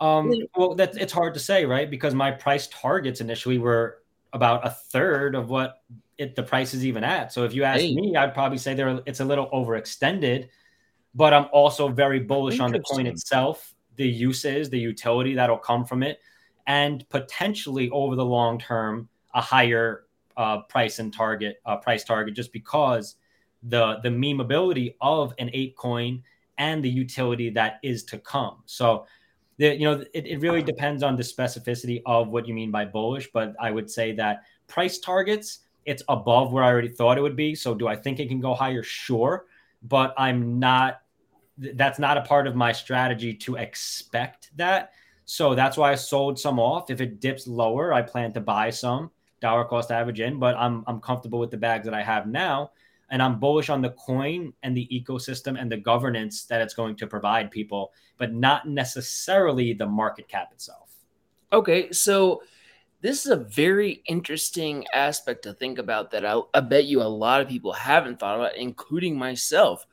[0.00, 1.88] Um, well, that it's hard to say, right?
[1.88, 4.02] Because my price targets initially were
[4.32, 5.82] about a third of what
[6.18, 7.32] it, the price is even at.
[7.32, 7.94] So if you ask hey.
[7.94, 10.48] me, I'd probably say there it's a little overextended.
[11.14, 15.84] But I'm also very bullish on the coin itself, the uses, the utility that'll come
[15.84, 16.20] from it,
[16.66, 20.04] and potentially over the long term a higher
[20.36, 23.16] uh, price and target uh, price target, just because
[23.62, 26.22] the the memeability of an ape coin
[26.58, 28.62] and the utility that is to come.
[28.66, 29.06] So
[29.58, 33.28] you know, it, it really depends on the specificity of what you mean by bullish.
[33.32, 37.36] But I would say that price targets, it's above where I already thought it would
[37.36, 37.54] be.
[37.54, 38.82] So do I think it can go higher?
[38.82, 39.46] Sure.
[39.82, 41.00] But I'm not,
[41.58, 44.92] that's not a part of my strategy to expect that.
[45.24, 46.90] So that's why I sold some off.
[46.90, 50.84] If it dips lower, I plan to buy some dollar cost average in, but I'm,
[50.86, 52.70] I'm comfortable with the bags that I have now
[53.10, 56.96] and I'm bullish on the coin and the ecosystem and the governance that it's going
[56.96, 60.90] to provide people, but not necessarily the market cap itself.
[61.52, 62.42] Okay, so
[63.00, 67.04] this is a very interesting aspect to think about that I, I bet you a
[67.04, 69.86] lot of people haven't thought about, including myself.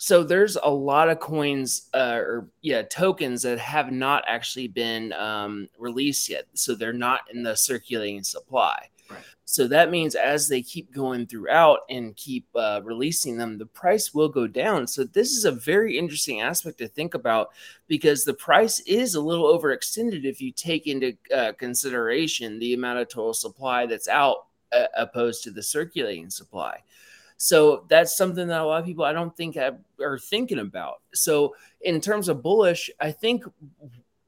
[0.00, 5.12] So there's a lot of coins uh, or yeah tokens that have not actually been
[5.14, 6.46] um, released yet.
[6.54, 8.88] So they're not in the circulating supply.
[9.50, 14.12] So that means as they keep going throughout and keep uh, releasing them, the price
[14.12, 14.86] will go down.
[14.86, 17.48] So this is a very interesting aspect to think about
[17.86, 22.98] because the price is a little overextended if you take into uh, consideration the amount
[22.98, 26.82] of total supply that's out uh, opposed to the circulating supply.
[27.38, 30.96] So that's something that a lot of people I don't think have, are thinking about.
[31.14, 33.44] So in terms of bullish, I think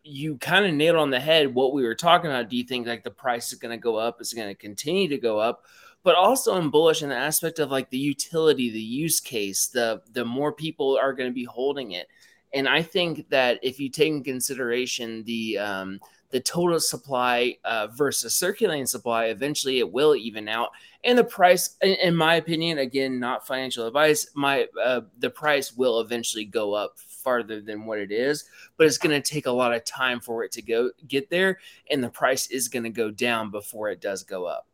[0.02, 2.48] you kind of nailed on the head what we were talking about.
[2.48, 4.20] Do you think like the price is going to go up?
[4.20, 5.64] Is it going to continue to go up?
[6.02, 10.02] But also I'm bullish in the aspect of like the utility, the use case, the
[10.12, 12.08] the more people are going to be holding it.
[12.52, 17.88] And I think that if you take in consideration the um, the total supply uh,
[17.88, 20.70] versus circulating supply, eventually it will even out.
[21.04, 25.76] And the price, in, in my opinion, again, not financial advice, my uh, the price
[25.76, 28.44] will eventually go up farther than what it is,
[28.76, 31.58] but it's going to take a lot of time for it to go get there,
[31.90, 34.66] and the price is going to go down before it does go up.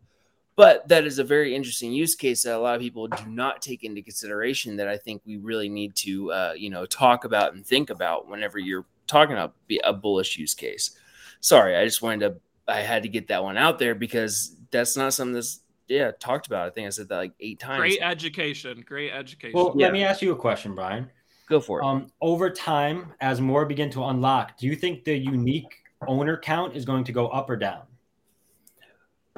[0.54, 3.60] But that is a very interesting use case that a lot of people do not
[3.60, 4.76] take into consideration.
[4.76, 8.26] That I think we really need to, uh, you know, talk about and think about
[8.26, 9.54] whenever you're talking about
[9.84, 10.96] a bullish use case
[11.40, 12.36] sorry, I just wanted to
[12.68, 16.46] I had to get that one out there because that's not something that's yeah talked
[16.46, 16.66] about.
[16.66, 17.78] I think I said that like eight times.
[17.78, 18.84] Great education.
[18.86, 19.56] Great education.
[19.56, 19.86] Well, yeah.
[19.86, 21.10] let me ask you a question, Brian.
[21.48, 21.84] Go for it.
[21.84, 26.74] Um, over time, as more begin to unlock, do you think the unique owner count
[26.74, 27.82] is going to go up or down?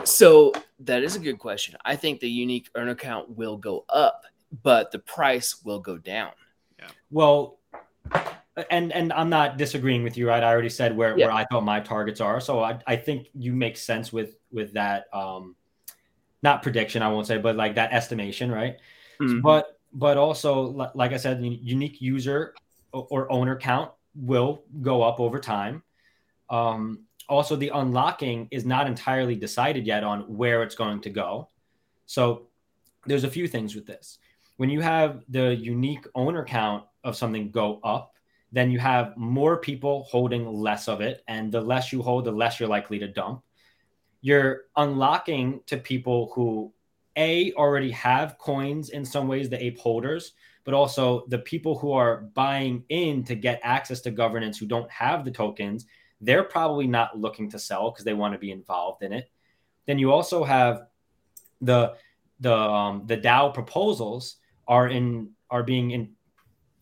[0.05, 1.77] So that is a good question.
[1.85, 4.25] I think the unique owner count will go up,
[4.62, 6.33] but the price will go down.
[6.79, 6.88] Yeah.
[7.11, 7.59] Well,
[8.71, 10.42] and and I'm not disagreeing with you, right?
[10.42, 11.27] I already said where, yeah.
[11.27, 12.40] where I thought my targets are.
[12.40, 15.57] So I, I think you make sense with with that um
[16.42, 18.77] not prediction, I won't say, but like that estimation, right?
[19.21, 19.40] Mm-hmm.
[19.40, 22.55] But but also like I said, unique user
[22.92, 25.83] or owner count will go up over time.
[26.51, 31.48] Um also the unlocking is not entirely decided yet on where it's going to go.
[32.07, 32.48] So
[33.07, 34.18] there's a few things with this.
[34.57, 38.14] When you have the unique owner count of something go up,
[38.51, 41.22] then you have more people holding less of it.
[41.29, 43.42] And the less you hold, the less you're likely to dump.
[44.20, 46.72] You're unlocking to people who,
[47.18, 50.33] A, already have coins in some ways, the ape holders,
[50.64, 54.90] but also the people who are buying in to get access to governance who don't
[54.90, 55.87] have the tokens.
[56.20, 59.31] They're probably not looking to sell because they want to be involved in it.
[59.87, 60.87] Then you also have
[61.61, 61.94] the
[62.40, 64.37] the um, the DAO proposals
[64.68, 66.11] are in are being in,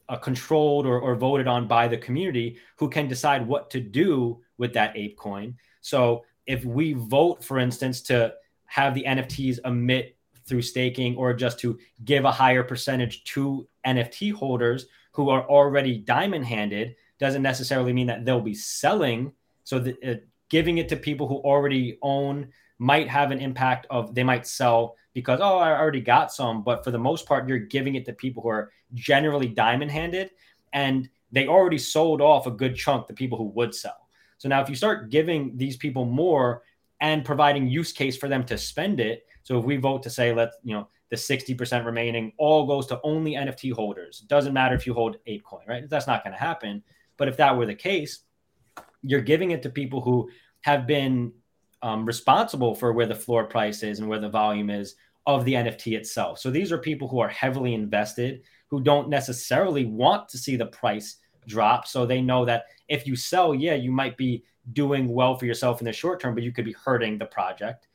[0.09, 4.41] uh, controlled or, or voted on by the community who can decide what to do
[4.59, 5.55] with that ape coin.
[5.81, 8.35] So if we vote, for instance, to
[8.67, 10.16] have the NFTs emit
[10.47, 15.99] through staking or just to give a higher percentage to NFT holders who are already
[15.99, 19.33] diamond handed, doesn't necessarily mean that they'll be selling.
[19.65, 20.17] So the, uh,
[20.49, 24.97] giving it to people who already own might have an impact of they might sell
[25.15, 28.13] because oh I already got some but for the most part you're giving it to
[28.13, 30.33] people who are generally diamond handed
[30.75, 34.09] and they already sold off a good chunk to people who would sell.
[34.39, 36.63] So now if you start giving these people more
[37.01, 40.35] and providing use case for them to spend it, so if we vote to say
[40.35, 44.25] let's you know the 60% remaining all goes to only NFT holders.
[44.27, 45.89] Doesn't matter if you hold ApeCoin, right?
[45.89, 46.83] That's not going to happen.
[47.17, 48.25] But if that were the case,
[49.03, 50.29] you're giving it to people who
[50.63, 51.33] have been
[51.81, 55.55] um, responsible for where the floor price is and where the volume is of the
[55.55, 56.41] NFT itself.
[56.41, 60.67] So these are people who are heavily invested who don't necessarily want to see the
[60.67, 61.87] price drop.
[61.87, 65.81] So they know that if you sell, yeah, you might be doing well for yourself
[65.81, 67.87] in the short term, but you could be hurting the project.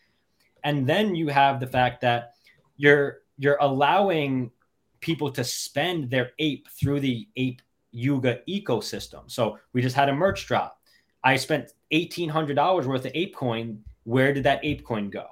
[0.63, 2.33] And then you have the fact that
[2.77, 4.51] you're you're allowing
[4.99, 9.29] people to spend their ape through the ape Yuga ecosystem.
[9.29, 10.79] So we just had a merch drop.
[11.23, 13.83] I spent $1,800 worth of ape coin.
[14.03, 15.25] Where did that ape coin go?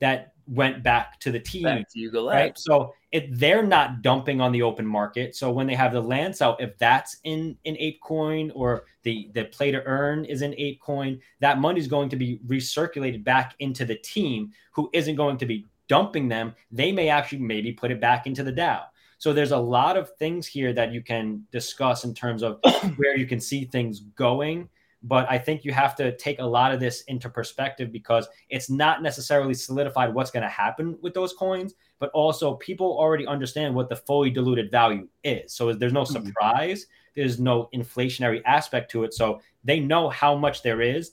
[0.00, 1.64] That went back to the team.
[1.64, 2.58] Back to Yuga right?
[2.58, 6.36] So if they're not dumping on the open market, so when they have the land
[6.36, 11.18] sale, if that's in in ApeCoin or the the play to earn is in ApeCoin,
[11.40, 15.46] that money is going to be recirculated back into the team who isn't going to
[15.46, 16.54] be dumping them.
[16.70, 18.82] They may actually maybe put it back into the DAO.
[19.16, 22.60] So there's a lot of things here that you can discuss in terms of
[22.96, 24.68] where you can see things going
[25.02, 28.70] but I think you have to take a lot of this into perspective because it's
[28.70, 33.74] not necessarily solidified what's going to happen with those coins, but also people already understand
[33.74, 35.52] what the fully diluted value is.
[35.52, 36.26] So there's no mm-hmm.
[36.26, 39.14] surprise, there's no inflationary aspect to it.
[39.14, 41.12] So they know how much there is,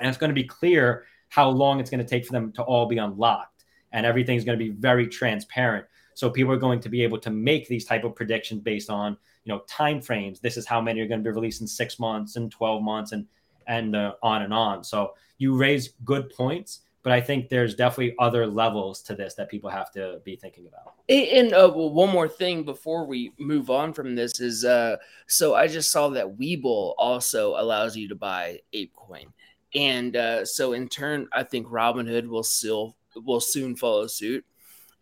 [0.00, 2.62] and it's going to be clear how long it's going to take for them to
[2.62, 5.86] all be unlocked, and everything's going to be very transparent.
[6.14, 9.16] So people are going to be able to make these type of predictions based on
[9.46, 10.40] you know time frames.
[10.40, 13.12] This is how many are going to be released in six months and twelve months
[13.12, 13.26] and
[13.66, 14.84] and uh, on and on.
[14.84, 19.48] So you raise good points, but I think there's definitely other levels to this that
[19.48, 20.94] people have to be thinking about.
[21.08, 24.96] And uh, well, one more thing before we move on from this is uh,
[25.28, 29.26] so I just saw that Webull also allows you to buy ApeCoin,
[29.74, 34.44] and uh, so in turn, I think Robinhood will still will soon follow suit.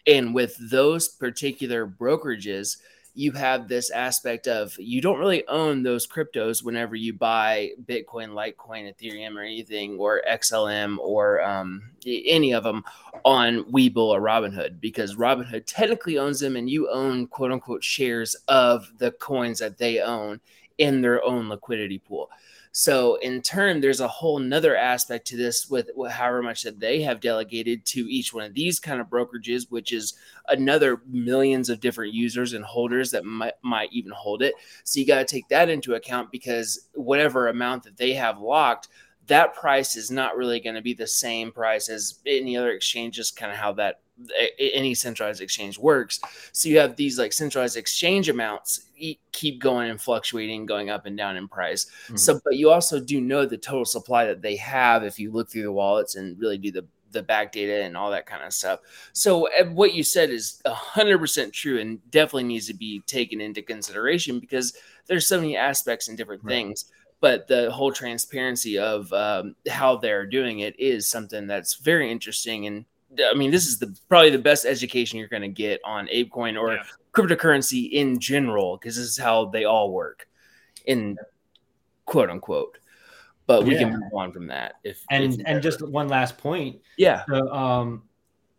[0.07, 2.77] And with those particular brokerages,
[3.15, 8.31] you have this aspect of you don't really own those cryptos whenever you buy Bitcoin,
[8.31, 12.83] Litecoin, Ethereum, or anything, or XLM, or um, any of them
[13.25, 18.35] on Webull or Robinhood, because Robinhood technically owns them, and you own quote unquote shares
[18.49, 20.41] of the coins that they own
[20.79, 22.29] in their own liquidity pool.
[22.77, 27.03] So in turn, there's a whole nother aspect to this with, however much that they
[27.03, 30.15] have delegated to each one of these kind of brokerages, which is
[30.49, 34.55] another millions of different users and holders that might, might even hold it.
[34.83, 38.89] So you got to take that into account because whatever amount that they have locked,
[39.27, 43.17] that price is not really going to be the same price as any other exchange,
[43.17, 44.01] just kind of how that
[44.59, 46.21] any centralized exchange works.
[46.53, 48.87] So you have these like centralized exchange amounts
[49.33, 51.87] keep going and fluctuating, going up and down in price.
[51.87, 52.17] Mm-hmm.
[52.17, 55.51] So, but you also do know the total supply that they have if you look
[55.51, 58.53] through the wallets and really do the the back data and all that kind of
[58.53, 58.81] stuff.
[59.13, 64.41] So what you said is 100% true and definitely needs to be taken into consideration
[64.41, 66.51] because there's so many aspects and different right.
[66.51, 66.87] things
[67.25, 72.67] but the whole transparency of um, how they're doing it is something that's very interesting
[72.67, 72.85] and
[73.19, 76.61] I mean, this is the probably the best education you're going to get on ApeCoin
[76.61, 76.83] or yeah.
[77.15, 80.29] cryptocurrency in general because this is how they all work,
[80.85, 81.17] in
[82.05, 82.77] quote unquote.
[83.47, 83.79] But we yeah.
[83.81, 84.75] can move on from that.
[84.85, 86.81] If and if and just one last point.
[86.99, 87.25] Yeah.
[87.27, 88.03] So, um,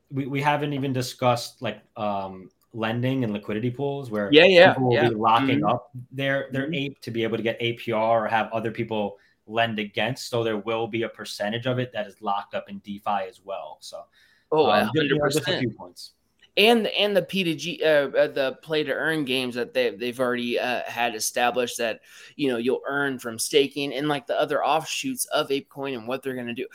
[0.09, 4.89] we we haven't even discussed like um lending and liquidity pools where yeah yeah people
[4.89, 5.09] will yeah.
[5.09, 5.69] be locking mm-hmm.
[5.69, 6.75] up their their mm-hmm.
[6.75, 10.29] ape to be able to get APR or have other people lend against.
[10.29, 13.41] So there will be a percentage of it that is locked up in DeFi as
[13.43, 13.77] well.
[13.79, 14.05] So
[14.51, 15.35] Oh, um, 100%.
[15.47, 16.11] A few points.
[16.57, 19.89] And and the P to G, uh, uh, the play to earn games that they
[19.89, 21.99] they've already uh, had established that
[22.37, 26.23] you know you'll earn from staking and like the other offshoots of ApeCoin and what
[26.23, 26.67] they're going to do.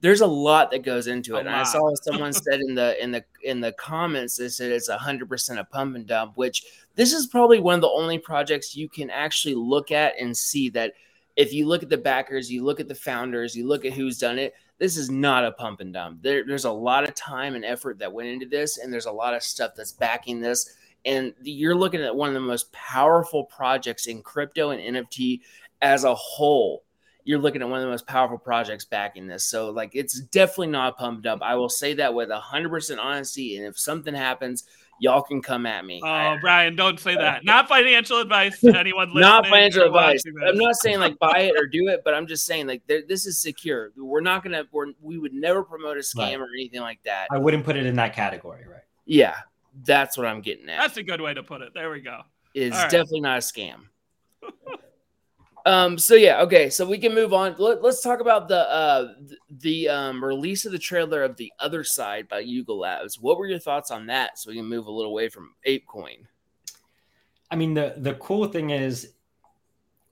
[0.00, 1.40] There's a lot that goes into it.
[1.40, 4.88] And I saw someone said in the in the in the comments they said it's
[4.88, 8.76] hundred percent a pump and dump, which this is probably one of the only projects
[8.76, 10.92] you can actually look at and see that
[11.36, 14.18] if you look at the backers, you look at the founders, you look at who's
[14.18, 16.22] done it, this is not a pump and dump.
[16.22, 19.12] There, there's a lot of time and effort that went into this, and there's a
[19.12, 20.74] lot of stuff that's backing this.
[21.04, 25.40] And you're looking at one of the most powerful projects in crypto and NFT
[25.80, 26.82] as a whole.
[27.28, 29.44] You're looking at one of the most powerful projects backing this.
[29.44, 31.40] So, like, it's definitely not pumped up.
[31.42, 33.58] I will say that with 100% honesty.
[33.58, 34.64] And if something happens,
[34.98, 36.00] y'all can come at me.
[36.02, 37.44] Oh, Brian, don't say that.
[37.48, 39.20] Not financial advice to anyone listening.
[39.20, 40.22] not financial advice.
[40.26, 43.26] I'm not saying like buy it or do it, but I'm just saying like this
[43.26, 43.92] is secure.
[43.96, 44.64] We're not gonna.
[44.72, 46.40] We're, we would never promote a scam right.
[46.40, 47.28] or anything like that.
[47.30, 48.82] I wouldn't put it in that category, right?
[49.06, 49.36] Yeah,
[49.84, 50.80] that's what I'm getting at.
[50.80, 51.74] That's a good way to put it.
[51.74, 52.22] There we go.
[52.54, 52.90] Is right.
[52.90, 53.88] definitely not a scam.
[55.68, 57.54] Um, so yeah, okay, so we can move on.
[57.58, 59.12] Let, us talk about the uh,
[59.50, 63.20] the um, release of the trailer of the other side by Yuga Labs.
[63.20, 64.38] What were your thoughts on that?
[64.38, 66.24] So we can move a little away from ApeCoin.
[67.50, 69.12] I mean, the the cool thing is,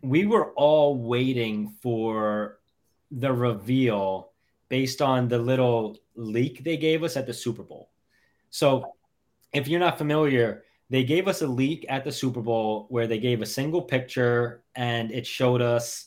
[0.03, 2.59] we were all waiting for
[3.11, 4.33] the reveal
[4.69, 7.88] based on the little leak they gave us at the Super Bowl.
[8.51, 8.92] So,
[9.55, 13.18] if you're not familiar, they gave us a leak at the Super Bowl where they
[13.18, 16.07] gave a single picture and it showed us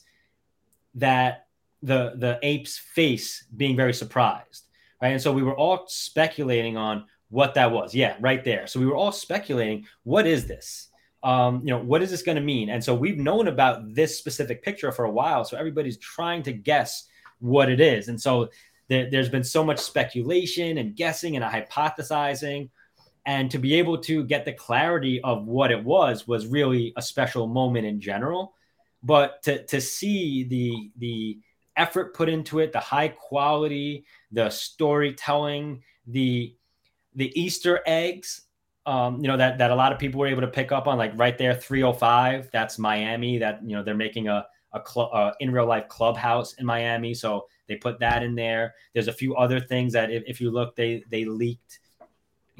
[0.94, 1.46] that
[1.82, 4.66] the the ape's face being very surprised,
[5.00, 5.10] right?
[5.10, 7.94] And so we were all speculating on what that was.
[7.94, 8.66] Yeah, right there.
[8.66, 10.88] So we were all speculating, what is this?
[11.22, 12.70] Um, you know, what is this going to mean?
[12.70, 15.44] And so we've known about this specific picture for a while.
[15.44, 17.06] So everybody's trying to guess
[17.38, 18.08] what it is.
[18.08, 18.48] And so
[18.88, 22.70] there, there's been so much speculation and guessing and hypothesizing
[23.26, 27.02] and to be able to get the clarity of what it was was really a
[27.02, 28.54] special moment in general.
[29.02, 31.38] But to to see the the
[31.76, 36.54] effort put into it the high quality the storytelling the
[37.14, 38.42] the easter eggs
[38.86, 40.98] um, you know that that a lot of people were able to pick up on
[40.98, 45.32] like right there 305 that's miami that you know they're making a a club uh,
[45.40, 47.14] in real life clubhouse in miami.
[47.14, 48.74] So they put that in there.
[48.94, 51.80] There's a few other things that if, if you look they they leaked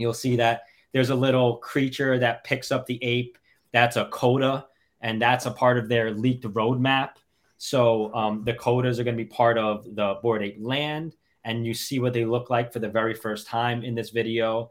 [0.00, 3.38] you'll see that there's a little creature that picks up the ape.
[3.72, 4.66] That's a Koda,
[5.00, 7.10] and that's a part of their leaked roadmap.
[7.58, 11.66] So um, the Kodas are going to be part of the bored Ape Land, and
[11.66, 14.70] you see what they look like for the very first time in this video.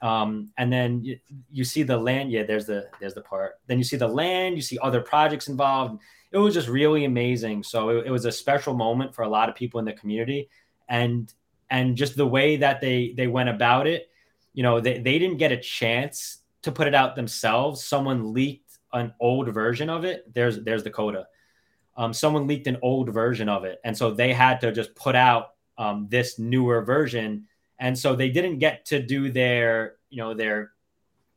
[0.00, 1.18] Um, and then you,
[1.50, 2.30] you see the land.
[2.30, 3.54] Yeah, there's the there's the part.
[3.66, 4.54] Then you see the land.
[4.54, 6.00] You see other projects involved.
[6.30, 7.64] It was just really amazing.
[7.64, 10.48] So it, it was a special moment for a lot of people in the community,
[10.88, 11.32] and
[11.70, 14.08] and just the way that they they went about it.
[14.58, 17.84] You know, they, they didn't get a chance to put it out themselves.
[17.84, 20.32] Someone leaked an old version of it.
[20.34, 21.26] There's there's the Koda.
[21.96, 25.14] Um, someone leaked an old version of it, and so they had to just put
[25.14, 27.46] out um, this newer version
[27.78, 30.72] and so they didn't get to do their you know their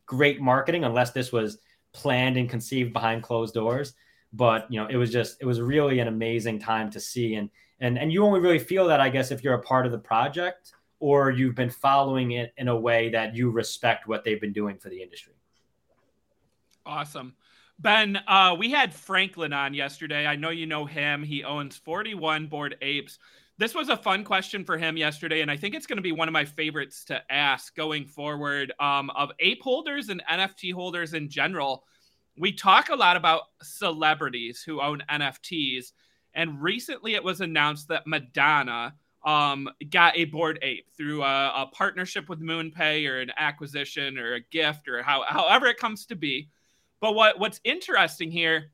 [0.05, 1.59] great marketing unless this was
[1.93, 3.93] planned and conceived behind closed doors
[4.33, 7.49] but you know it was just it was really an amazing time to see and
[7.79, 9.97] and and you only really feel that i guess if you're a part of the
[9.97, 14.53] project or you've been following it in a way that you respect what they've been
[14.53, 15.33] doing for the industry?
[16.85, 17.35] Awesome.
[17.79, 20.27] Ben uh, we had franklin on yesterday.
[20.27, 21.23] I know you know him.
[21.23, 23.17] He owns 41 Bored apes.
[23.57, 26.11] This was a fun question for him yesterday, and I think it's going to be
[26.11, 28.71] one of my favorites to ask going forward.
[28.79, 31.83] Um, of ape holders and NFT holders in general,
[32.37, 35.91] we talk a lot about celebrities who own NFTs,
[36.35, 38.93] and recently it was announced that Madonna
[39.23, 44.33] um, got a bored ape through a, a, partnership with MoonPay or an acquisition or
[44.33, 46.49] a gift or how, however it comes to be.
[47.01, 48.71] But what what's interesting here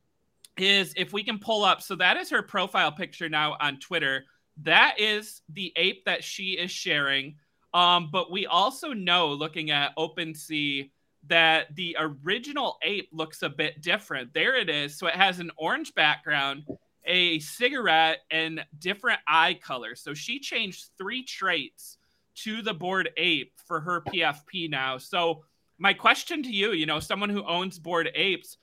[0.58, 4.24] is if we can pull up, so that is her profile picture now on Twitter
[4.64, 7.36] that is the ape that she is sharing.
[7.74, 10.90] Um, but we also know, looking at OpenSea,
[11.28, 14.34] that the original ape looks a bit different.
[14.34, 14.98] There it is.
[14.98, 16.64] So it has an orange background,
[17.08, 19.96] a cigarette, and different eye color.
[19.96, 21.98] So she changed three traits
[22.44, 24.98] to the bored ape for her PFP now.
[24.98, 25.44] So
[25.80, 28.58] my question to you, you know, someone who owns bored apes,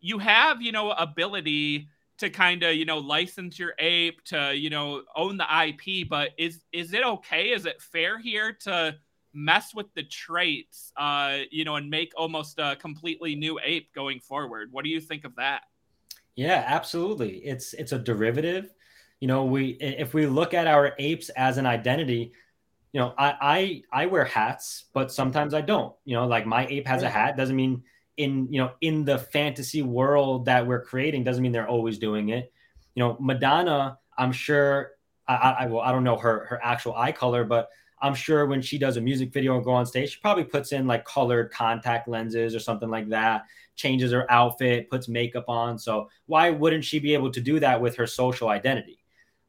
[0.00, 1.88] you have, you know, ability
[2.18, 6.30] to kind of you know license your ape to you know own the ip but
[6.38, 8.94] is is it okay is it fair here to
[9.32, 14.20] mess with the traits uh you know and make almost a completely new ape going
[14.20, 15.62] forward what do you think of that
[16.36, 17.38] yeah absolutely.
[17.38, 18.72] It's it's a derivative.
[19.20, 22.32] You know we if we look at our apes as an identity
[22.92, 25.94] you know i i i wear hats but sometimes i don't.
[26.04, 27.82] You know like my ape has a hat doesn't mean
[28.16, 32.28] in you know in the fantasy world that we're creating doesn't mean they're always doing
[32.30, 32.52] it.
[32.94, 34.92] You know madonna i'm sure
[35.26, 37.70] i i well i don't know her her actual eye color but
[38.00, 40.72] i'm sure when she does a music video or go on stage she probably puts
[40.72, 43.44] in like colored contact lenses or something like that
[43.76, 45.78] changes her outfit puts makeup on.
[45.78, 48.98] So why wouldn't she be able to do that with her social identity?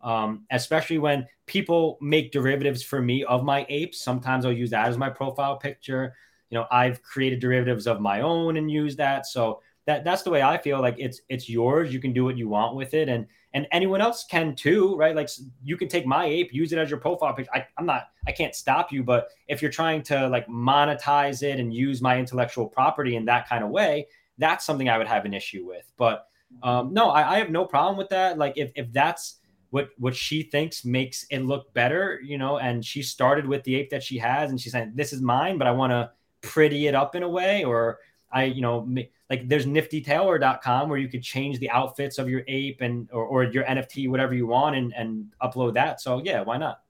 [0.02, 4.02] Um, especially when people make derivatives for me of my apes.
[4.02, 6.14] Sometimes i'll use that as my profile picture.
[6.50, 9.26] You know i've created derivatives of my own and use that.
[9.26, 11.94] So that that's the way i feel like it's it's yours.
[11.94, 13.10] You can do what you want with it.
[13.10, 15.16] And and anyone else can too right?
[15.16, 15.30] Like
[15.64, 18.32] you can take my ape use it as your profile picture I, i'm not i
[18.32, 22.68] can't stop you but if you're trying to like monetize it and use my intellectual
[22.68, 26.28] property in that kind of way that's something i would have an issue with but
[26.64, 28.38] um, no I, I have no problem with that.
[28.38, 29.40] Like if, if that's
[29.72, 33.76] what what she thinks makes it look better you know and she started with the
[33.76, 36.10] ape that she has and she's saying this is mine but i want to
[36.42, 37.98] pretty it up in a way or
[38.36, 38.88] I, you know,
[39.30, 43.44] like there's niftytailor.com where you could change the outfits of your ape and or, or
[43.46, 46.02] your NFT, whatever you want, and, and upload that.
[46.02, 46.82] So yeah, why not?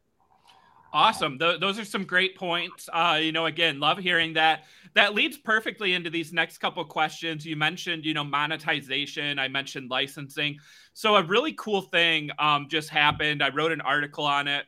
[0.92, 1.38] Awesome.
[1.40, 2.90] Th- those are some great points.
[2.92, 4.64] Uh, you know, again, love hearing that.
[4.94, 7.46] That leads perfectly into these next couple questions.
[7.46, 9.38] You mentioned, you know, monetization.
[9.38, 10.58] I mentioned licensing.
[10.94, 13.44] So a really cool thing um, just happened.
[13.44, 14.66] I wrote an article on it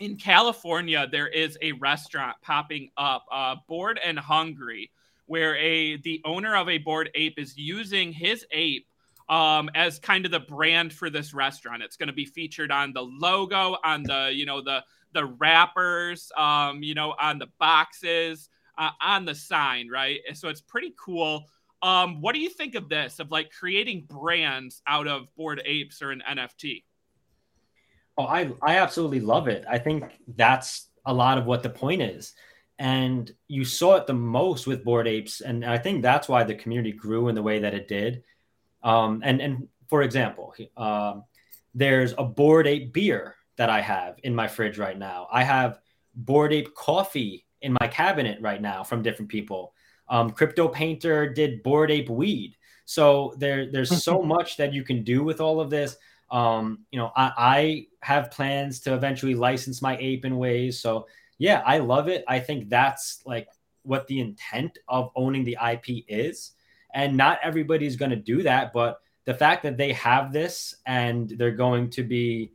[0.00, 4.90] in California, there is a restaurant popping up, uh, Bored and Hungry,
[5.26, 8.86] where a the owner of a bored ape is using his ape
[9.28, 11.82] um, as kind of the brand for this restaurant.
[11.82, 16.30] It's going to be featured on the logo, on the you know the the wrappers,
[16.36, 20.20] um, you know, on the boxes, uh, on the sign, right?
[20.34, 21.46] So it's pretty cool.
[21.82, 23.18] Um, what do you think of this?
[23.18, 26.84] Of like creating brands out of bored apes or an NFT?
[28.18, 29.64] Oh, I I absolutely love it.
[29.68, 30.04] I think
[30.36, 32.34] that's a lot of what the point is.
[32.78, 36.54] And you saw it the most with bored apes, and I think that's why the
[36.54, 38.22] community grew in the way that it did.
[38.82, 41.24] Um, and and for example, um,
[41.74, 45.26] there's a bored ape beer that I have in my fridge right now.
[45.32, 45.78] I have
[46.14, 49.72] bored ape coffee in my cabinet right now from different people.
[50.08, 52.56] Um, Crypto Painter did bored ape weed.
[52.84, 55.96] So there there's so much that you can do with all of this.
[56.30, 60.80] Um, you know, I, I have plans to eventually license my ape in ways.
[60.80, 61.06] So
[61.38, 62.24] yeah, I love it.
[62.26, 63.48] I think that's like
[63.82, 66.52] what the intent of owning the IP is.
[66.94, 71.28] And not everybody's going to do that, but the fact that they have this and
[71.28, 72.52] they're going to be,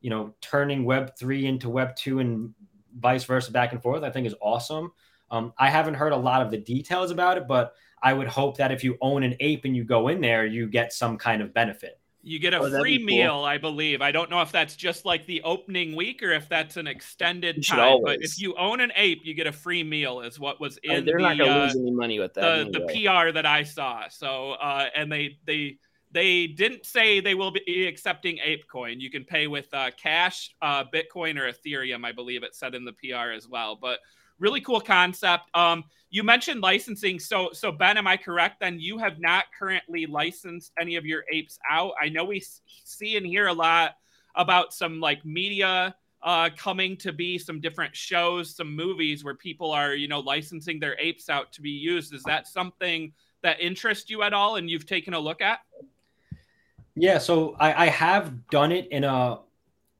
[0.00, 2.54] you know, turning Web three into Web two and
[2.98, 4.92] vice versa back and forth, I think is awesome.
[5.30, 8.56] Um, I haven't heard a lot of the details about it, but I would hope
[8.58, 11.40] that if you own an ape and you go in there, you get some kind
[11.40, 12.00] of benefit.
[12.24, 13.44] You get a oh, free meal.
[13.44, 14.00] I believe.
[14.00, 17.64] I don't know if that's just like the opening week or if that's an extended
[17.64, 17.80] time.
[17.80, 18.16] Always.
[18.16, 20.90] But if you own an ape, you get a free meal, is what was in.
[20.90, 22.40] I mean, they're the, not to uh, lose any money with that.
[22.40, 22.94] The, anyway.
[22.94, 24.08] the PR that I saw.
[24.08, 25.78] So, uh, and they they
[26.12, 29.00] they didn't say they will be accepting ApeCoin.
[29.00, 32.06] You can pay with uh, cash, uh, Bitcoin, or Ethereum.
[32.06, 33.76] I believe it said in the PR as well.
[33.76, 33.98] But
[34.38, 35.44] really cool concept.
[35.54, 37.18] Um, you mentioned licensing.
[37.18, 38.60] So, so Ben, am I correct?
[38.60, 41.92] Then you have not currently licensed any of your apes out.
[42.00, 42.42] I know we
[42.84, 43.96] see and hear a lot
[44.36, 49.70] about some like media uh, coming to be some different shows, some movies where people
[49.70, 52.14] are, you know, licensing their apes out to be used.
[52.14, 53.12] Is that something
[53.42, 55.60] that interests you at all, and you've taken a look at?
[56.94, 59.40] Yeah, so I, I have done it in a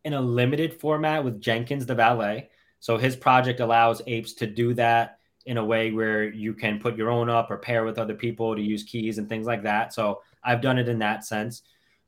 [0.04, 2.48] in a limited format with Jenkins the valet.
[2.84, 5.16] So his project allows apes to do that
[5.46, 8.54] in a way where you can put your own up or pair with other people
[8.54, 9.94] to use keys and things like that.
[9.94, 11.62] So I've done it in that sense.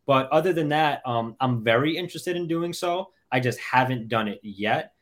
[0.05, 3.09] But other than that, um, I'm very interested in doing so.
[3.33, 4.93] I just haven't done it yet.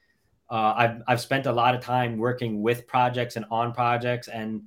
[0.49, 4.29] Uh, I've, I've spent a lot of time working with projects and on projects.
[4.29, 4.62] And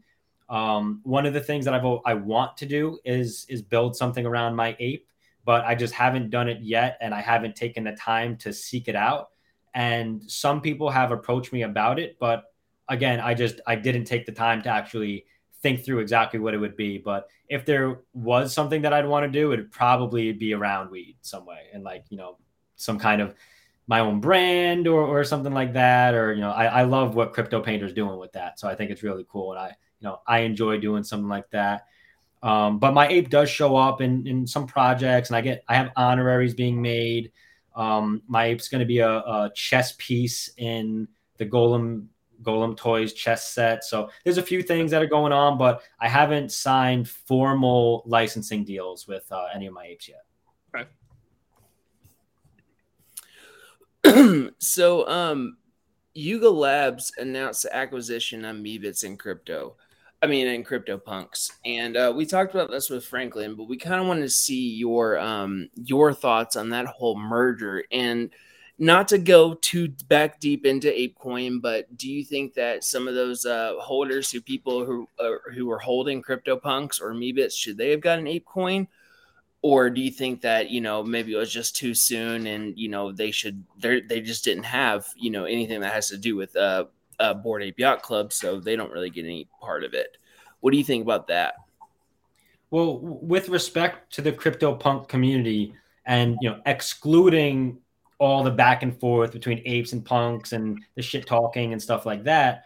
[0.49, 4.25] um, one of the things that I've, I want to do is, is build something
[4.25, 5.07] around my ape,
[5.45, 6.97] but I just haven't done it yet.
[6.99, 9.29] And I haven't taken the time to seek it out
[9.73, 12.53] and some people have approached me about it but
[12.89, 15.25] again i just i didn't take the time to actually
[15.61, 16.97] think through exactly what it would be.
[16.97, 21.15] But if there was something that i'd want to do it'd probably be around weed
[21.21, 22.37] some way and like you know
[22.75, 23.33] some kind of
[23.87, 27.33] my own brand or, or something like that or you know I, I love what
[27.33, 28.59] crypto painter's doing with that.
[28.59, 29.67] So i think it's really cool and i
[29.99, 31.85] you know i enjoy doing something like that.
[32.43, 35.75] Um, but my ape does show up in, in some projects and i get i
[35.75, 37.31] have honoraries being made
[37.77, 41.07] um, my ape's going to be a, a, chess piece in
[41.37, 42.07] the Golem
[42.41, 43.83] Golem Toys chess set.
[43.83, 48.63] So there's a few things that are going on, but I haven't signed formal licensing
[48.63, 50.25] deals with uh, any of my apes yet.
[54.03, 54.49] Okay.
[54.59, 55.57] so, um,
[56.13, 59.75] Yuga Labs announced the acquisition of Meebits in crypto.
[60.21, 64.01] I mean, in CryptoPunks, and uh, we talked about this with Franklin, but we kind
[64.01, 68.31] of wanted to see your um, your thoughts on that whole merger, and
[68.79, 73.13] not to go too back deep into ApeCoin, but do you think that some of
[73.13, 77.91] those uh, holders, who people who uh, who were holding CryptoPunks or Meebits, should they
[77.91, 78.87] have gotten ApeCoin?
[79.63, 82.89] Or do you think that you know maybe it was just too soon, and you
[82.89, 86.35] know they should they they just didn't have you know anything that has to do
[86.35, 86.85] with uh,
[87.19, 90.17] uh, Bored Ape Yacht Club, so they don't really get any part of it.
[90.59, 91.55] What do you think about that?
[92.69, 95.73] Well, with respect to the crypto punk community,
[96.05, 97.79] and you know, excluding
[98.19, 102.05] all the back and forth between apes and punks and the shit talking and stuff
[102.05, 102.65] like that,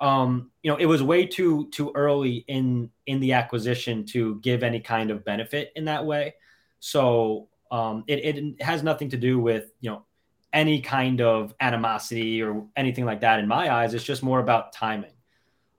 [0.00, 4.62] um, you know, it was way too too early in in the acquisition to give
[4.62, 6.34] any kind of benefit in that way.
[6.80, 10.04] So um, it, it has nothing to do with you know
[10.52, 13.94] any kind of animosity or anything like that in my eyes.
[13.94, 15.12] It's just more about timing.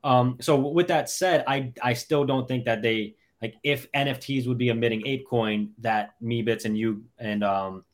[0.04, 4.48] Um, so with that said, I I still don't think that they like if NFTs
[4.48, 7.86] would be emitting ApeCoin that Meebits and you and um,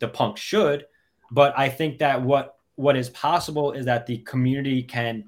[0.00, 0.86] the Punk should,
[1.30, 5.24] but I think that what what is possible is that the community can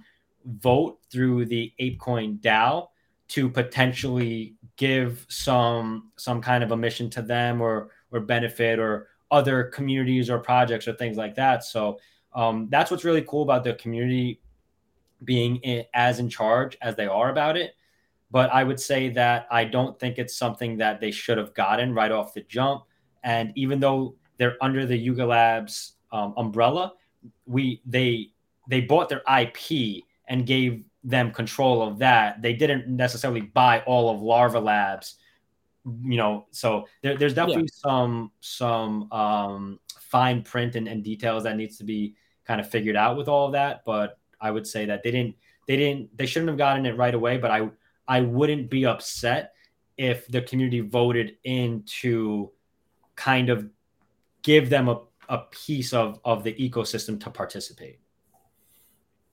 [0.46, 2.88] vote through the ApeCoin DAO
[3.28, 9.64] to potentially give some some kind of emission to them or or benefit or other
[9.64, 11.64] communities or projects or things like that.
[11.64, 11.98] So
[12.32, 14.40] um, that's what's really cool about the community
[15.24, 17.74] being in, as in charge as they are about it.
[18.30, 21.94] But I would say that I don't think it's something that they should have gotten
[21.94, 22.84] right off the jump.
[23.24, 26.92] And even though they're under the Yuga Labs um, umbrella,
[27.46, 28.30] we they
[28.68, 32.40] they bought their IP and gave them control of that.
[32.40, 35.16] They didn't necessarily buy all of Larva Labs
[35.84, 37.90] you know, so there, there's definitely yeah.
[37.90, 42.14] some some um, fine print and, and details that needs to be
[42.46, 43.82] kind of figured out with all of that.
[43.84, 47.14] But I would say that they didn't they didn't they shouldn't have gotten it right
[47.14, 47.38] away.
[47.38, 47.70] But I
[48.06, 49.54] I wouldn't be upset
[49.96, 52.50] if the community voted in to
[53.16, 53.68] kind of
[54.42, 58.00] give them a, a piece of of the ecosystem to participate.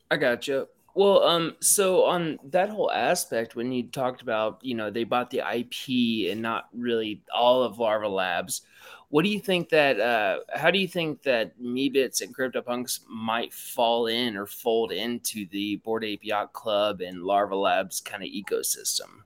[0.10, 0.68] I got you.
[0.98, 5.30] Well, um, so on that whole aspect, when you talked about, you know, they bought
[5.30, 8.64] the IP and not really all of Larva Labs,
[9.10, 10.00] what do you think that?
[10.00, 15.46] Uh, how do you think that Meebits and CryptoPunks might fall in or fold into
[15.52, 19.22] the Bored Ape Yacht Club and Larva Labs kind of ecosystem?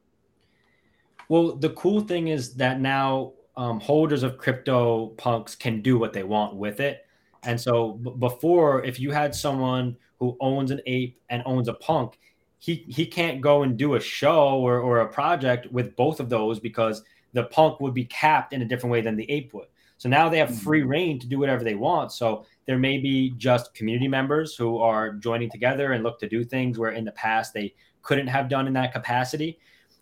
[1.29, 6.23] Well, the cool thing is that now um, holders of CryptoPunks can do what they
[6.23, 7.05] want with it
[7.43, 11.73] And so b- before, if you had someone who owns an ape and owns a
[11.73, 12.19] punk,
[12.59, 16.29] he he can't go and do a show or, or a project with both of
[16.29, 19.67] those because the punk would be capped in a different way than the ape would.
[19.97, 20.57] So now they have mm-hmm.
[20.57, 22.11] free reign to do whatever they want.
[22.11, 26.43] So there may be just community members who are joining together and look to do
[26.43, 29.59] things where in the past they couldn't have done in that capacity.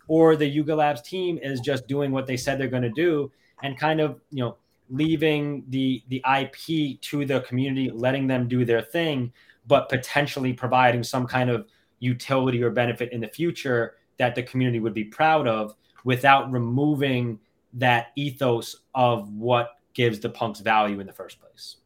[0.08, 3.30] Or the Yuga Labs team is just doing what they said they're going to do
[3.62, 4.56] and kind of, you know,
[4.90, 9.32] leaving the the IP to the community, letting them do their thing,
[9.66, 11.66] but potentially providing some kind of
[12.00, 15.74] utility or benefit in the future that the community would be proud of
[16.04, 17.38] without removing
[17.74, 21.76] that ethos of what gives the punks value in the first place.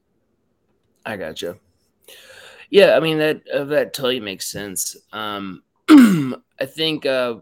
[1.05, 1.59] I gotcha.
[2.71, 4.97] Yeah, I mean that uh, that totally makes sense.
[5.13, 7.37] Um, I think uh,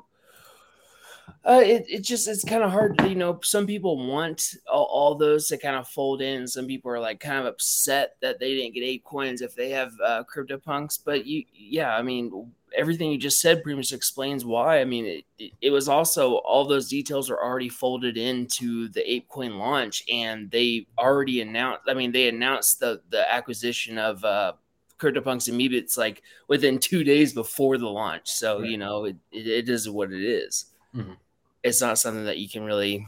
[1.44, 5.14] uh, it, it just it's kind of hard you know some people want all, all,
[5.14, 8.54] those to kind of fold in some people are like kind of upset that they
[8.54, 13.10] didn't get ape coins if they have uh, CryptoPunks but you yeah i mean everything
[13.10, 16.64] you just said pretty much explains why i mean it, it, it was also all
[16.64, 21.94] those details are already folded into the ape coin launch and they already announced i
[21.94, 24.52] mean they announced the the acquisition of uh
[24.98, 28.30] CryptoPunks and Meebits like within two days before the launch.
[28.30, 30.66] So, you know, it, it, it is what it is.
[30.94, 31.14] Mm-hmm
[31.62, 33.06] it's not something that you can really,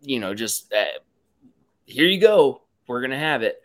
[0.00, 0.84] you know, just uh,
[1.86, 3.62] here you go, we're gonna have it.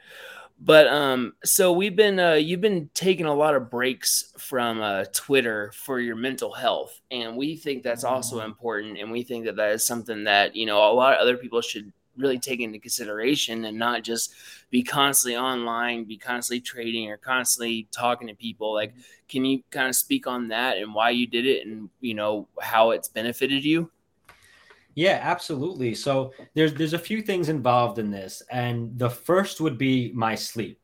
[0.61, 5.05] But um, so we've been uh, you've been taking a lot of breaks from uh,
[5.13, 8.47] Twitter for your mental health, and we think that's also mm-hmm.
[8.47, 11.37] important, and we think that that is something that you know a lot of other
[11.37, 14.33] people should really take into consideration and not just
[14.69, 18.73] be constantly online, be constantly trading or constantly talking to people.
[18.73, 18.93] Like,
[19.29, 22.47] can you kind of speak on that and why you did it and you know
[22.61, 23.89] how it's benefited you?
[24.99, 25.95] Yeah, absolutely.
[25.95, 30.35] So there's there's a few things involved in this, and the first would be my
[30.35, 30.81] sleep.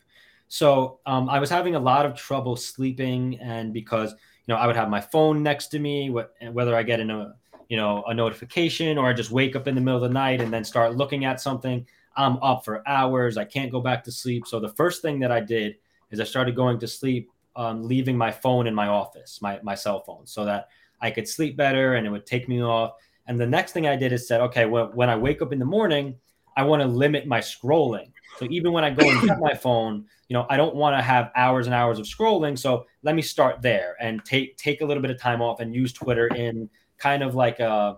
[0.48, 4.68] So um, I was having a lot of trouble sleeping, and because you know I
[4.68, 7.36] would have my phone next to me, whether I get in a
[7.68, 10.40] you know a notification or I just wake up in the middle of the night
[10.40, 11.86] and then start looking at something,
[12.16, 13.36] I'm up for hours.
[13.36, 14.48] I can't go back to sleep.
[14.48, 15.76] So the first thing that I did
[16.10, 19.76] is I started going to sleep, um, leaving my phone in my office, my my
[19.76, 20.70] cell phone, so that
[21.02, 22.94] I could sleep better and it would take me off
[23.28, 25.60] and the next thing I did is said, okay, well, when I wake up in
[25.60, 26.16] the morning,
[26.58, 28.12] I want to limit my scrolling.
[28.38, 31.02] So even when I go and get my phone, you know, I don't want to
[31.02, 32.58] have hours and hours of scrolling.
[32.58, 35.74] So let me start there and take take a little bit of time off and
[35.74, 37.96] use Twitter in kind of like a uh,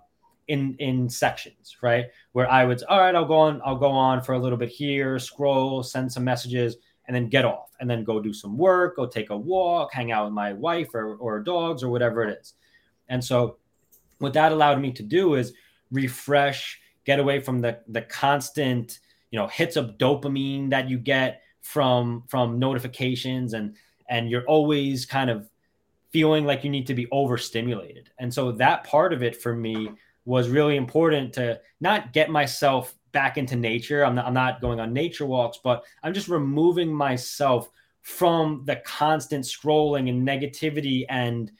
[0.47, 2.05] in in sections, right?
[2.31, 4.69] Where I would, all right, I'll go on, I'll go on for a little bit
[4.69, 8.95] here, scroll, send some messages, and then get off, and then go do some work,
[8.95, 12.39] go take a walk, hang out with my wife or or dogs or whatever it
[12.39, 12.53] is.
[13.09, 13.57] And so
[14.19, 15.53] what that allowed me to do is
[15.91, 18.99] refresh, get away from the the constant,
[19.31, 23.75] you know, hits of dopamine that you get from from notifications and
[24.09, 25.49] and you're always kind of
[26.11, 28.09] feeling like you need to be overstimulated.
[28.17, 29.89] And so that part of it for me
[30.25, 34.05] was really important to not get myself back into nature.
[34.05, 37.69] I'm not, I'm not going on nature walks, but I'm just removing myself
[38.01, 41.51] from the constant scrolling and negativity and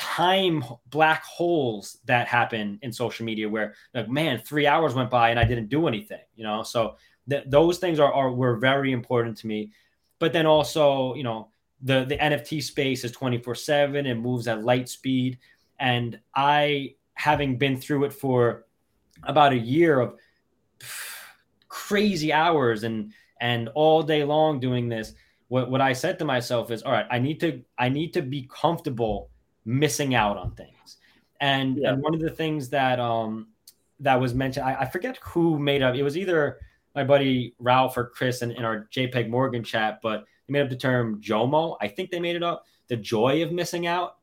[0.00, 5.28] time black holes that happen in social media where like man three hours went by
[5.28, 6.62] and i didn't do anything you know?
[6.62, 6.96] So
[7.28, 9.72] th- those things are, are were very important to me.
[10.18, 11.50] But then also you know
[11.82, 15.38] the the nft space is 24 7 and moves at light speed.
[15.78, 18.64] And i having been through it for
[19.24, 20.14] about a year of
[21.68, 25.14] crazy hours and and all day long doing this
[25.48, 28.22] what, what i said to myself is all right i need to i need to
[28.22, 29.29] be comfortable
[29.64, 30.96] missing out on things.
[31.40, 31.92] And yeah.
[31.92, 33.48] and one of the things that um
[34.00, 35.94] that was mentioned, I, I, forget who made up.
[35.94, 36.58] It was either
[36.94, 40.70] my buddy Ralph or Chris in, in our JPEG Morgan chat, but they made up
[40.70, 41.76] the term JOMO.
[41.82, 42.64] I think they made it up.
[42.88, 44.16] The joy of missing out.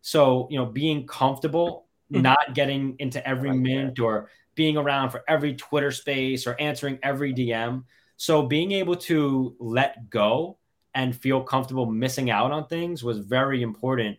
[0.00, 2.22] So you know, being comfortable, hmm.
[2.22, 4.02] not getting into every like mint that.
[4.02, 7.84] or being around for every Twitter space or answering every DM.
[8.16, 10.58] So being able to let go
[10.94, 14.18] and feel comfortable missing out on things was very important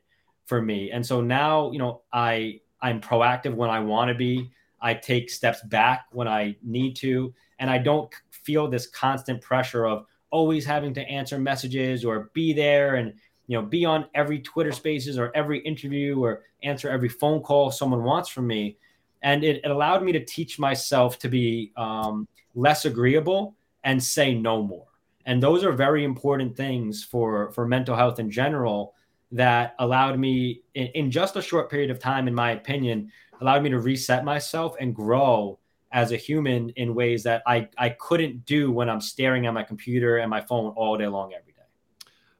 [0.49, 0.89] for me.
[0.89, 4.49] And so now, you know, I I'm proactive when I want to be.
[4.81, 9.85] I take steps back when I need to, and I don't feel this constant pressure
[9.85, 13.13] of always having to answer messages or be there and
[13.47, 17.71] you know be on every Twitter Spaces or every interview or answer every phone call
[17.71, 18.77] someone wants from me.
[19.21, 24.33] And it, it allowed me to teach myself to be um, less agreeable and say
[24.33, 24.87] no more.
[25.25, 28.95] And those are very important things for for mental health in general
[29.31, 33.11] that allowed me in, in, just a short period of time in my opinion
[33.41, 35.59] allowed me to reset myself and grow
[35.91, 39.63] as a human in ways that I, I couldn't do when I'm staring at my
[39.63, 41.59] computer and my phone all day long every day.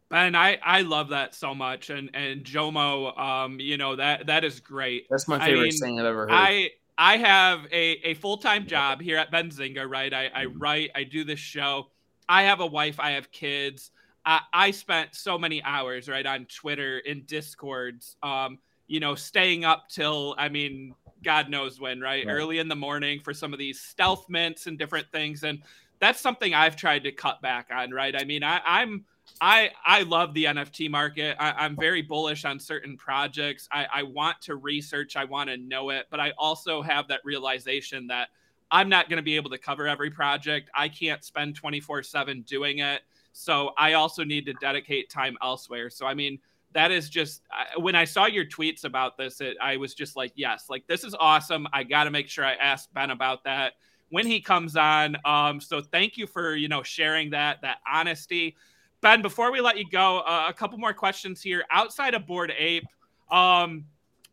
[0.10, 4.44] Ben, I, I love that so much, and and Jomo, um, you know that that
[4.44, 5.06] is great.
[5.08, 6.32] That's my favorite I mean, thing I've ever heard.
[6.32, 10.14] I I have a, a full time job here at Benzinga, right?
[10.14, 10.60] I, I mm-hmm.
[10.60, 11.88] write, I do this show.
[12.28, 13.92] I have a wife, I have kids.
[14.26, 19.66] I, I spent so many hours, right, on Twitter, in Discords, um, you know, staying
[19.66, 22.26] up till, I mean, God knows when, right?
[22.26, 22.32] right?
[22.32, 25.44] Early in the morning for some of these stealth mints and different things.
[25.44, 25.62] And
[26.00, 28.16] that's something I've tried to cut back on, right?
[28.16, 29.06] I mean, I, I'm
[29.42, 31.38] I I love the NFT market.
[31.40, 33.68] I, am very bullish on certain projects.
[33.72, 35.16] I, I want to research.
[35.16, 38.30] I want to know it, but I also have that realization that
[38.72, 40.70] I'm not going to be able to cover every project.
[40.74, 43.02] I can't spend 24 seven doing it.
[43.32, 45.90] So I also need to dedicate time elsewhere.
[45.90, 46.40] So I mean,
[46.74, 47.42] that is just
[47.78, 51.04] when I saw your tweets about this, it, I was just like, yes, like this
[51.04, 51.68] is awesome.
[51.74, 53.74] I got to make sure I ask Ben about that
[54.10, 55.18] when he comes on.
[55.26, 58.56] Um, so thank you for you know sharing that that honesty.
[59.02, 61.64] Ben, before we let you go, uh, a couple more questions here.
[61.72, 62.86] Outside of Bored Ape,
[63.32, 63.86] um,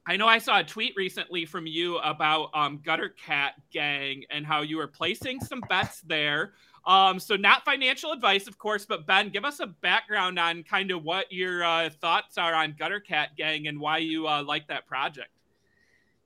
[0.09, 4.47] I know I saw a tweet recently from you about um, Gutter Cat Gang and
[4.47, 6.53] how you were placing some bets there.
[6.87, 10.93] Um, so not financial advice, of course, but Ben, give us a background on kind
[10.93, 14.69] of what your uh, thoughts are on Gutter Cat Gang and why you uh, like
[14.69, 15.31] that project.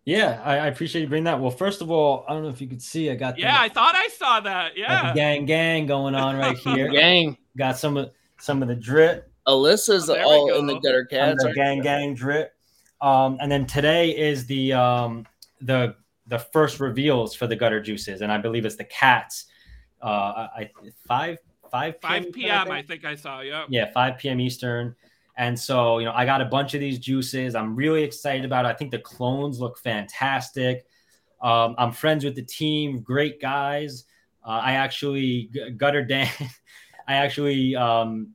[0.04, 1.40] Yeah, I, I, appreciate you bringing that.
[1.40, 3.60] Well, first of all, I don't know if you could see, I got yeah, the,
[3.60, 4.76] I thought I saw that.
[4.76, 6.90] Yeah, gang, gang going on right here.
[6.90, 9.30] gang got some of some of the drip.
[9.46, 11.42] Alyssa's oh, all in the gutter cats.
[11.42, 12.54] The gang gang drip.
[13.02, 15.26] Um, and then today is the um,
[15.60, 15.96] the
[16.26, 19.46] the first reveals for the gutter juices, and I believe it's the cats.
[20.02, 20.70] Uh, I
[21.06, 21.38] five
[21.70, 22.24] five p.m.
[22.24, 22.70] 5 p.m.
[22.70, 23.40] I think I saw.
[23.40, 23.64] Yeah.
[23.68, 24.40] Yeah, five p.m.
[24.40, 24.94] Eastern.
[25.36, 27.54] And so, you know, I got a bunch of these juices.
[27.54, 28.68] I'm really excited about it.
[28.68, 30.84] I think the clones look fantastic.
[31.40, 34.04] Um, I'm friends with the team, great guys.
[34.44, 36.28] Uh, I actually gutter Dan.
[37.08, 38.34] I actually, um,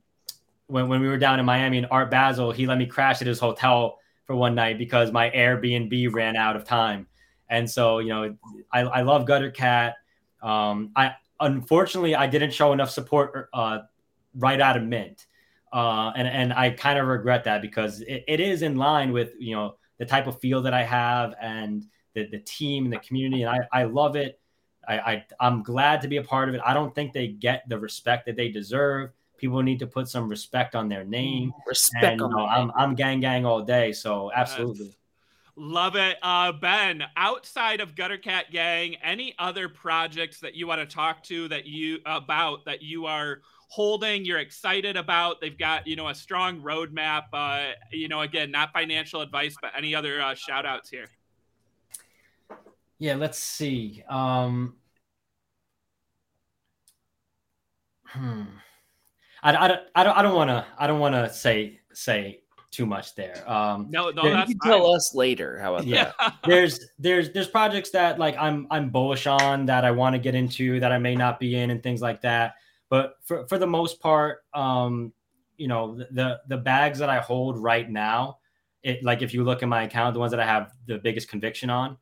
[0.66, 3.28] when, when we were down in Miami and Art Basel, he let me crash at
[3.28, 7.06] his hotel for one night because my Airbnb ran out of time.
[7.48, 8.36] And so, you know,
[8.72, 9.94] I, I love Gutter Cat.
[10.42, 13.80] Um, I unfortunately I didn't show enough support uh,
[14.34, 15.26] right out of Mint,
[15.72, 19.32] uh, and and I kind of regret that because it, it is in line with
[19.38, 22.98] you know the type of feel that I have and the the team and the
[22.98, 24.40] community, and I I love it.
[24.86, 26.60] I, I I'm glad to be a part of it.
[26.64, 29.10] I don't think they get the respect that they deserve.
[29.36, 31.52] People need to put some respect on their name.
[31.66, 32.04] Respect.
[32.04, 33.92] And, you know, I'm I'm gang gang all day.
[33.92, 34.86] So absolutely.
[34.86, 34.94] Yes.
[35.58, 36.18] Love it.
[36.20, 41.22] Uh, ben, outside of Gutter Cat Gang, any other projects that you want to talk
[41.24, 45.40] to that you about that you are holding, you're excited about?
[45.40, 47.24] They've got, you know, a strong roadmap.
[47.32, 51.08] Uh, you know, again, not financial advice, but any other uh, shout outs here?
[52.98, 54.02] Yeah, let's see.
[54.10, 54.76] Um,
[58.04, 58.42] hmm.
[59.42, 62.86] I, I, I don't I don't want to I don't want to say say too
[62.86, 63.42] much there.
[63.50, 65.58] Um, no, no, that's you tell us later.
[65.58, 66.12] How about yeah.
[66.18, 66.36] that?
[66.44, 70.34] there's there's there's projects that like I'm I'm bullish on that I want to get
[70.34, 72.56] into that I may not be in and things like that.
[72.88, 75.12] But for for the most part, um,
[75.56, 78.38] you know, the the bags that I hold right now,
[78.82, 81.28] it like if you look at my account, the ones that I have the biggest
[81.28, 81.96] conviction on,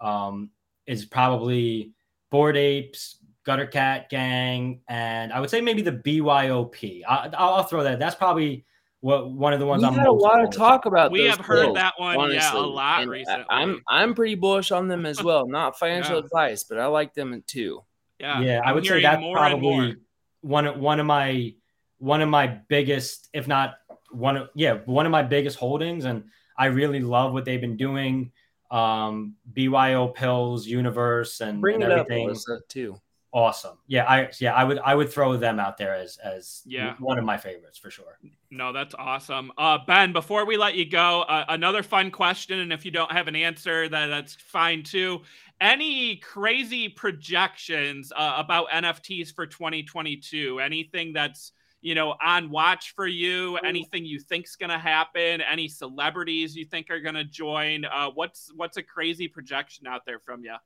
[0.00, 0.50] um,
[0.86, 1.92] is probably
[2.30, 3.17] bored Apes,
[3.48, 7.02] Gutter Cat Gang, and I would say maybe the BYOP.
[7.08, 7.98] I, will throw that.
[7.98, 8.66] That's probably
[9.00, 11.10] what one of the ones we I'm had a lot of talk about.
[11.10, 12.36] We have heard that one, honestly.
[12.36, 13.46] yeah, a lot and recently.
[13.48, 15.48] I'm I'm pretty bullish on them as well.
[15.48, 16.24] Not financial yeah.
[16.26, 17.82] advice, but I like them too.
[18.20, 19.96] Yeah, yeah, I would say that's probably
[20.42, 21.54] one one of my
[21.96, 23.76] one of my biggest, if not
[24.10, 26.24] one of yeah, one of my biggest holdings, and
[26.58, 28.30] I really love what they've been doing
[28.70, 33.00] um, BYO Pills Universe and, Bring and everything up, too.
[33.32, 33.76] Awesome.
[33.86, 36.94] Yeah, I yeah, I would I would throw them out there as as yeah.
[36.98, 38.18] one of my favorites for sure.
[38.50, 39.52] No, that's awesome.
[39.58, 43.12] Uh, ben, before we let you go, uh, another fun question, and if you don't
[43.12, 45.20] have an answer, that that's fine too.
[45.60, 50.60] Any crazy projections uh, about NFTs for 2022?
[50.60, 53.56] Anything that's you know, on watch for you?
[53.58, 55.40] Anything you think's going to happen?
[55.40, 57.84] Any celebrities you think are going to join?
[57.84, 60.56] Uh, what's what's a crazy projection out there from you?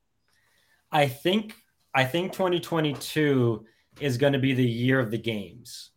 [0.91, 1.55] I think
[1.93, 3.65] I think 2022
[3.99, 5.91] is going to be the year of the games.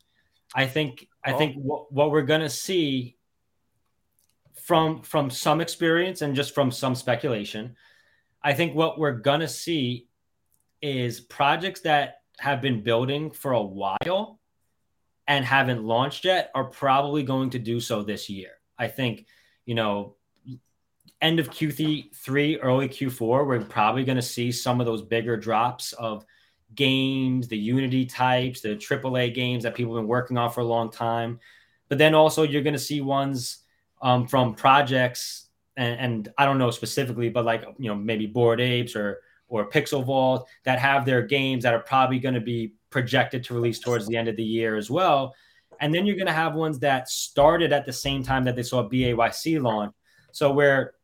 [0.55, 1.38] I think I oh.
[1.38, 3.16] think what, what we're going to see
[4.62, 7.76] from from some experience and just from some speculation,
[8.42, 10.09] I think what we're going to see
[10.82, 14.40] is projects that have been building for a while
[15.26, 18.51] and haven't launched yet are probably going to do so this year.
[18.78, 19.26] I think,
[19.64, 20.16] you know,
[21.27, 25.93] end of Q3, early Q4, we're probably going to see some of those bigger drops
[25.95, 26.24] of
[26.74, 30.64] games, the Unity types, the AAA games that people have been working on for a
[30.64, 31.41] long time.
[31.89, 33.59] But then also you're going to see ones
[34.03, 38.61] um, from projects, and, and, I don't know specifically, but like you know maybe Bored
[38.61, 42.74] Apes or or Pixel Vault that have their games that are probably going to be
[42.91, 45.35] projected to release towards the end of the year as well.
[45.81, 48.62] And then you're going to have ones that started at the same time that they
[48.62, 49.95] saw BAYC launch.
[50.33, 50.95] So where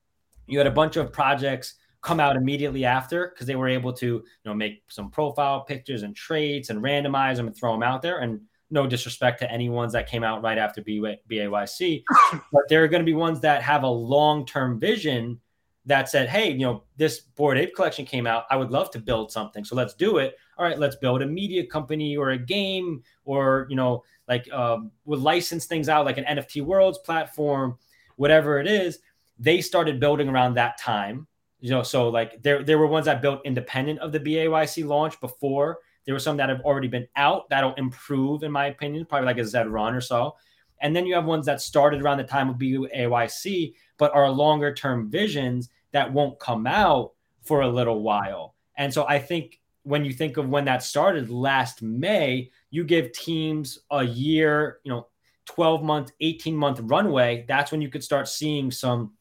[0.53, 4.07] you had a bunch of projects come out immediately after because they were able to
[4.07, 8.03] you know make some profile pictures and traits and randomize them and throw them out
[8.03, 8.41] there and
[8.73, 12.03] no disrespect to any ones that came out right after BAYC,
[12.53, 15.39] but there are going to be ones that have a long-term vision
[15.85, 18.45] that said, "Hey, you know, this Bored Ape collection came out.
[18.51, 20.37] I would love to build something, so let's do it.
[20.57, 24.91] All right, let's build a media company or a game, or you know, like um,
[25.05, 27.79] we'll license things out like an NFT Worlds platform,
[28.17, 29.01] whatever it is."
[29.43, 31.27] They started building around that time
[31.63, 35.19] you know, so like there there were ones that built independent of the BAYC launch
[35.21, 35.79] before.
[36.05, 39.39] There were some that have already been out that'll improve, in my opinion, probably like
[39.39, 40.35] a Zed Run or so.
[40.81, 44.75] And then you have ones that started around the time of BAYC, but are longer
[44.75, 47.13] term visions that won't come out
[47.43, 48.57] for a little while.
[48.77, 53.13] And so I think when you think of when that started last May, you give
[53.13, 55.07] teams a year, you know,
[55.45, 57.45] 12 month, 18 month runway.
[57.47, 59.13] That's when you could start seeing some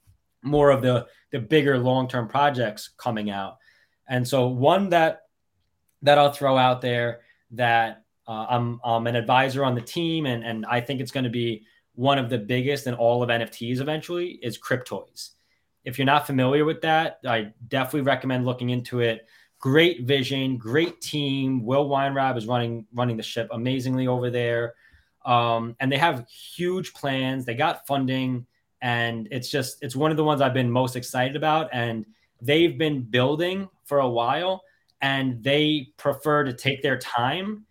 [0.41, 3.57] more of the the bigger long term projects coming out.
[4.07, 5.23] And so one that
[6.01, 7.21] that I'll throw out there
[7.51, 11.23] that uh, I'm I'm an advisor on the team, and and I think it's going
[11.23, 11.65] to be
[11.95, 15.31] one of the biggest in all of NFTs eventually is Cryptoys.
[15.83, 19.27] If you're not familiar with that, I definitely recommend looking into it.
[19.59, 21.65] Great vision, great team.
[21.65, 24.73] Will Weinraub is running running the ship amazingly over there,
[25.25, 27.45] um, and they have huge plans.
[27.45, 28.45] They got funding
[28.81, 31.69] and it's just it's one of the ones I've been most excited about.
[31.71, 32.05] And
[32.41, 34.63] they've been building for a while
[35.01, 37.65] and they prefer to take their time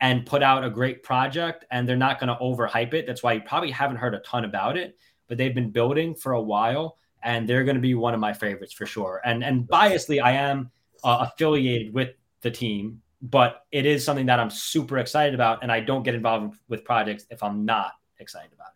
[0.00, 3.06] and put out a great project and they're not going to overhype it.
[3.06, 4.96] That's why you probably haven't heard a ton about it
[5.28, 8.32] but they've been building for a while and they're going to be one of my
[8.32, 9.20] favorites for sure.
[9.24, 10.70] And and biasly I am
[11.04, 12.10] uh, affiliated with
[12.42, 16.14] the team but it is something that I'm super excited about and I don't get
[16.14, 18.68] involved with projects if I'm not excited about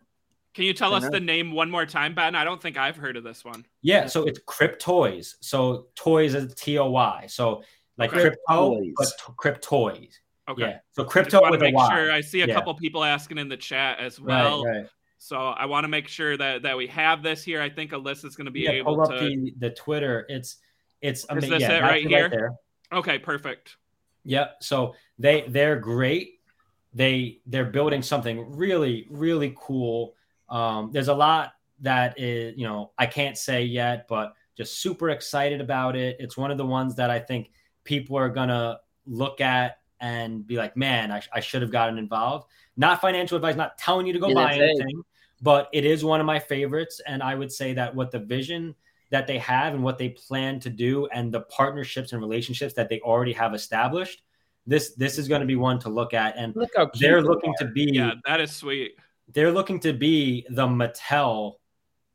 [0.53, 2.35] can you tell us the name one more time, Ben?
[2.35, 3.65] I don't think I've heard of this one.
[3.81, 5.35] Yeah, so it's Cryptoys.
[5.39, 7.25] So toys is T O Y.
[7.27, 7.63] So
[7.97, 8.21] like okay.
[8.21, 10.13] crypto, but t- Cryptoys.
[10.49, 10.61] Okay.
[10.63, 10.79] Yeah.
[10.91, 11.95] So crypto with make a Y.
[11.95, 12.53] Sure, I see a yeah.
[12.53, 14.65] couple people asking in the chat as well.
[14.65, 14.87] Right, right.
[15.17, 17.61] So I want to make sure that that we have this here.
[17.61, 20.25] I think Alyssa's going to be yeah, able pull up to the, the Twitter.
[20.29, 20.57] It's
[21.01, 22.23] it's is this yeah, it right here?
[22.23, 22.51] Right there.
[22.91, 23.77] Okay, perfect.
[24.25, 24.57] Yep.
[24.61, 26.39] So they they're great.
[26.93, 30.15] They they're building something really really cool
[30.51, 35.09] um, there's a lot that is, you know, I can't say yet, but just super
[35.09, 36.17] excited about it.
[36.19, 37.51] It's one of the ones that I think
[37.83, 42.47] people are gonna look at and be like, man, I, I should have gotten involved.
[42.75, 45.05] Not financial advice, not telling you to go yeah, buy anything, it.
[45.41, 46.99] but it is one of my favorites.
[47.05, 48.75] And I would say that what the vision
[49.09, 52.89] that they have and what they plan to do and the partnerships and relationships that
[52.89, 54.23] they already have established,
[54.65, 56.35] this this is going to be one to look at.
[56.35, 58.95] And look they're looking to be yeah, that is sweet
[59.33, 61.53] they're looking to be the Mattel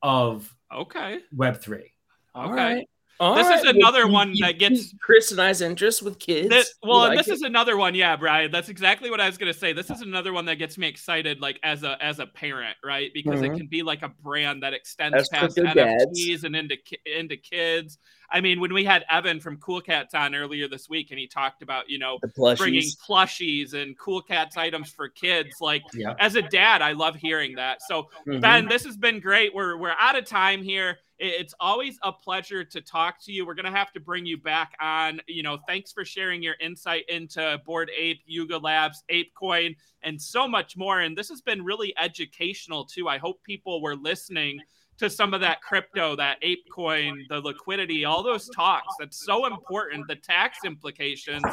[0.02, 1.92] of okay Web three.
[2.34, 2.52] Okay.
[2.52, 2.88] Right.
[3.18, 3.64] All this right.
[3.64, 6.48] is another one that gets Chris and I's interest with kids.
[6.48, 7.34] This, well, like this it.
[7.34, 8.50] is another one, yeah, Brian.
[8.50, 9.72] That's exactly what I was gonna say.
[9.72, 13.10] This is another one that gets me excited, like as a as a parent, right?
[13.14, 13.54] Because mm-hmm.
[13.54, 16.44] it can be like a brand that extends That's past NFTs dads.
[16.44, 17.98] and into into kids.
[18.30, 21.26] I mean, when we had Evan from Cool Cats on earlier this week, and he
[21.26, 22.18] talked about you know
[22.56, 25.50] bringing plushies and Cool Cats items for kids.
[25.60, 26.14] Like yeah.
[26.18, 27.82] as a dad, I love hearing that.
[27.82, 28.40] So mm-hmm.
[28.40, 29.54] Ben, this has been great.
[29.54, 30.98] We're we're out of time here.
[31.18, 33.46] It's always a pleasure to talk to you.
[33.46, 35.20] We're gonna have to bring you back on.
[35.26, 40.46] You know, thanks for sharing your insight into Bored Ape, Yuga Labs, ApeCoin, and so
[40.46, 41.00] much more.
[41.00, 43.08] And this has been really educational too.
[43.08, 44.60] I hope people were listening
[44.98, 48.94] to some of that crypto, that ApeCoin, the liquidity, all those talks.
[48.98, 51.44] That's so important, the tax implications.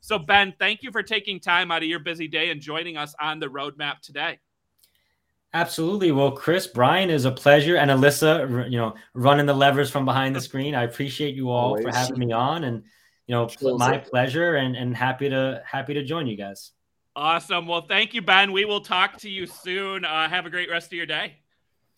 [0.00, 3.14] So, Ben, thank you for taking time out of your busy day and joining us
[3.20, 4.38] on the roadmap today.
[5.54, 6.12] Absolutely.
[6.12, 10.34] Well, Chris, Brian is a pleasure, and Alyssa, you know, running the levers from behind
[10.34, 10.74] the screen.
[10.74, 11.84] I appreciate you all Always.
[11.84, 12.82] for having me on, and
[13.26, 16.70] you know, my pleasure, and and happy to happy to join you guys.
[17.14, 17.66] Awesome.
[17.66, 18.52] Well, thank you, Ben.
[18.52, 20.06] We will talk to you soon.
[20.06, 21.34] Uh, have a great rest of your day.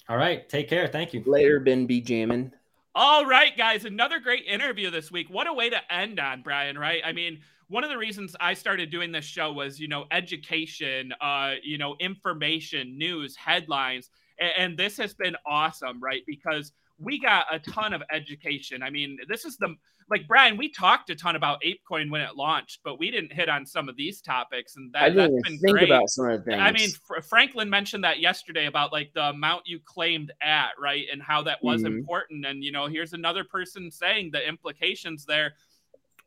[0.08, 0.48] All right.
[0.48, 0.88] Take care.
[0.88, 1.22] Thank you.
[1.24, 2.00] Later, Ben B.
[2.00, 2.52] Jamming.
[2.96, 3.84] All right, guys.
[3.84, 5.30] Another great interview this week.
[5.30, 7.02] What a way to end on, Brian, right?
[7.04, 7.40] I mean,
[7.74, 11.76] one of the reasons I started doing this show was, you know, education, uh, you
[11.76, 14.10] know, information, news, headlines.
[14.38, 16.22] And, and this has been awesome, right?
[16.24, 18.84] Because we got a ton of education.
[18.84, 19.74] I mean, this is the
[20.08, 23.48] like Brian, we talked a ton about ApeCoin when it launched, but we didn't hit
[23.48, 25.88] on some of these topics, and that, that's been think great.
[25.88, 26.62] about some of the things.
[26.62, 31.06] I mean, Fr- Franklin mentioned that yesterday about like the amount you claimed at, right,
[31.10, 31.86] and how that was Mhm.
[31.86, 32.44] important.
[32.44, 35.54] And you know, here's another person saying the implications there.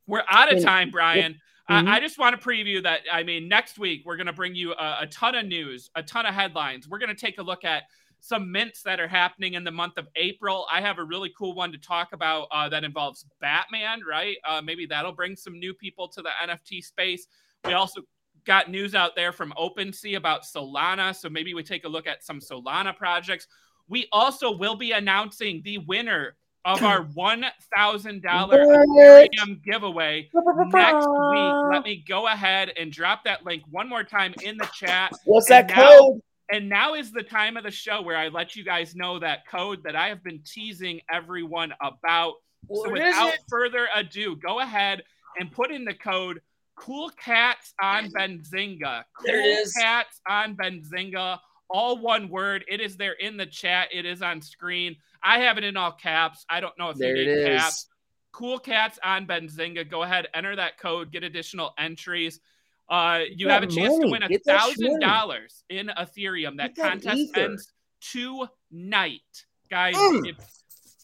[0.08, 1.34] We're out of time, Brian.
[1.70, 1.88] Mhm.
[1.88, 3.01] I, I just want to preview that.
[3.12, 6.03] I mean, next week we're going to bring you a, a ton of news, a
[6.03, 6.88] ton of headlines.
[6.88, 7.84] We're going to take a look at
[8.20, 10.66] some mints that are happening in the month of April.
[10.72, 14.38] I have a really cool one to talk about uh, that involves Batman, right?
[14.47, 17.28] Uh, maybe that'll bring some new people to the NFT space.
[17.66, 18.01] We also
[18.45, 22.24] got news out there from OpenSea about Solana, so maybe we take a look at
[22.24, 23.47] some Solana projects.
[23.88, 26.36] We also will be announcing the winner
[26.66, 27.45] of our one
[27.76, 28.88] thousand dollar What?
[28.89, 31.53] Ethereum giveaway next week.
[31.72, 35.12] Let me go ahead and drop that link one more time in the chat.
[35.26, 36.22] What's And that now- code?
[36.49, 39.45] And now is the time of the show where I let you guys know that
[39.47, 42.36] code that I have been teasing everyone about.
[42.74, 45.03] So without further ado, go ahead
[45.38, 46.39] and put in the code
[46.78, 49.03] Cool Cats on Benzinga.
[49.18, 49.74] Cool There it is.
[49.74, 51.39] Cats on Benzinga.
[51.70, 52.63] All one word.
[52.68, 53.89] It is there in the chat.
[53.91, 54.95] It is on screen.
[55.24, 56.45] I have it in all caps.
[56.49, 57.61] I don't know if There you it need is.
[57.61, 57.88] caps.
[58.32, 59.89] Cool Cats on Benzinga.
[59.89, 62.39] Go ahead, enter that code, get additional entries.
[62.88, 66.57] Uh, you Get have a chance to win a thousand dollars in Ethereum.
[66.57, 67.39] That that contest ether.
[67.39, 69.22] ends tonight,
[69.70, 69.95] guys.
[69.95, 70.28] Mm.
[70.30, 70.63] It's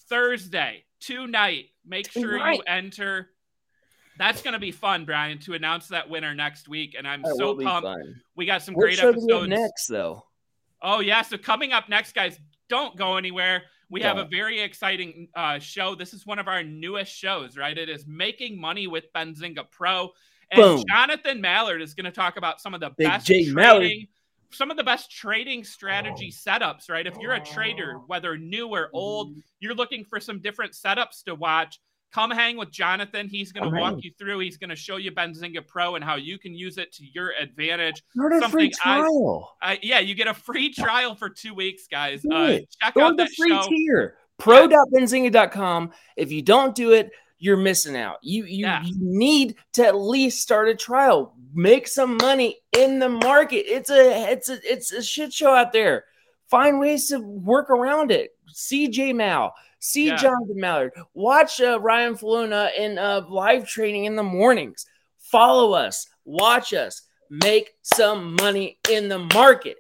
[0.10, 1.66] Thursday tonight.
[1.86, 3.30] Make sure you enter.
[4.20, 6.94] That's going to be fun, Brian, to announce that winner next week.
[6.98, 7.84] And I'm That so pumped.
[7.88, 8.22] fun.
[8.36, 9.50] We got some What great show do we have episodes.
[9.50, 10.24] next, though?
[10.84, 12.38] Oh yeah, so coming up next, guys,
[12.70, 13.64] don't go anywhere.
[13.90, 15.94] We have a very exciting uh, show.
[15.94, 17.78] This is one of our newest shows, right?
[17.78, 20.10] It is making money with Benzinga Pro,
[20.50, 20.84] and Boom.
[20.90, 23.92] Jonathan Mallard is going to talk about some of the Big best J trading, Mallard.
[24.52, 27.06] some of the best trading strategy setups, right?
[27.06, 31.36] If you're a trader, whether new or old, you're looking for some different setups to
[31.36, 31.80] watch.
[32.14, 33.28] Come hang with Jonathan.
[33.28, 34.38] He's going to walk you through.
[34.40, 37.32] He's going to show you Benzinga Pro and how you can use it to your
[37.42, 38.04] advantage.
[38.14, 39.56] Not a free I- trial.
[39.62, 42.24] Uh, yeah, you get a free trial for two weeks, guys.
[42.24, 43.68] Uh, check Go out the free show.
[43.68, 44.16] tier.
[44.38, 45.92] Pro.benzinga.com.
[46.16, 48.18] If you don't do it, you're missing out.
[48.22, 48.84] You you, Yeah.
[48.84, 51.36] you need to at least start a trial.
[51.54, 53.66] Make some money in the market.
[53.68, 56.06] It's a it's a it's a shit show out there.
[56.50, 58.32] Find ways to work around it.
[58.54, 59.54] CJ Mal.
[59.84, 60.16] See Yeah.
[60.16, 60.94] Jonathan Mallard.
[61.14, 64.86] Watch uh, Ryan Faluna in uh, live training in the mornings.
[65.20, 66.08] Follow us.
[66.24, 67.02] Watch us.
[67.30, 69.76] Make some money in the market.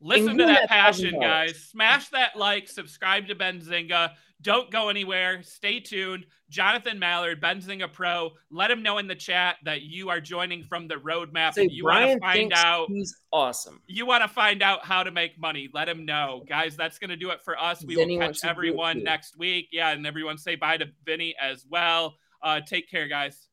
[0.00, 1.56] Listen to that that passion, guys.
[1.56, 4.12] Smash that like, subscribe to Benzinga.
[4.42, 5.42] Don't go anywhere.
[5.42, 6.26] Stay tuned.
[6.48, 8.32] Jonathan Mallard, Benzinga Pro.
[8.50, 11.56] Let him know in the chat that you are joining from the roadmap.
[11.56, 12.88] And you want to find out.
[12.88, 13.80] he's awesome.
[13.86, 15.70] You want to find out how to make money.
[15.72, 16.76] Let him know, guys.
[16.76, 17.84] That's going to do it for us.
[17.84, 19.68] We Vinny will catch to do it everyone next week.
[19.72, 22.16] Yeah, and everyone say bye to Vinny as well.
[22.42, 23.48] Uh, take care, guys.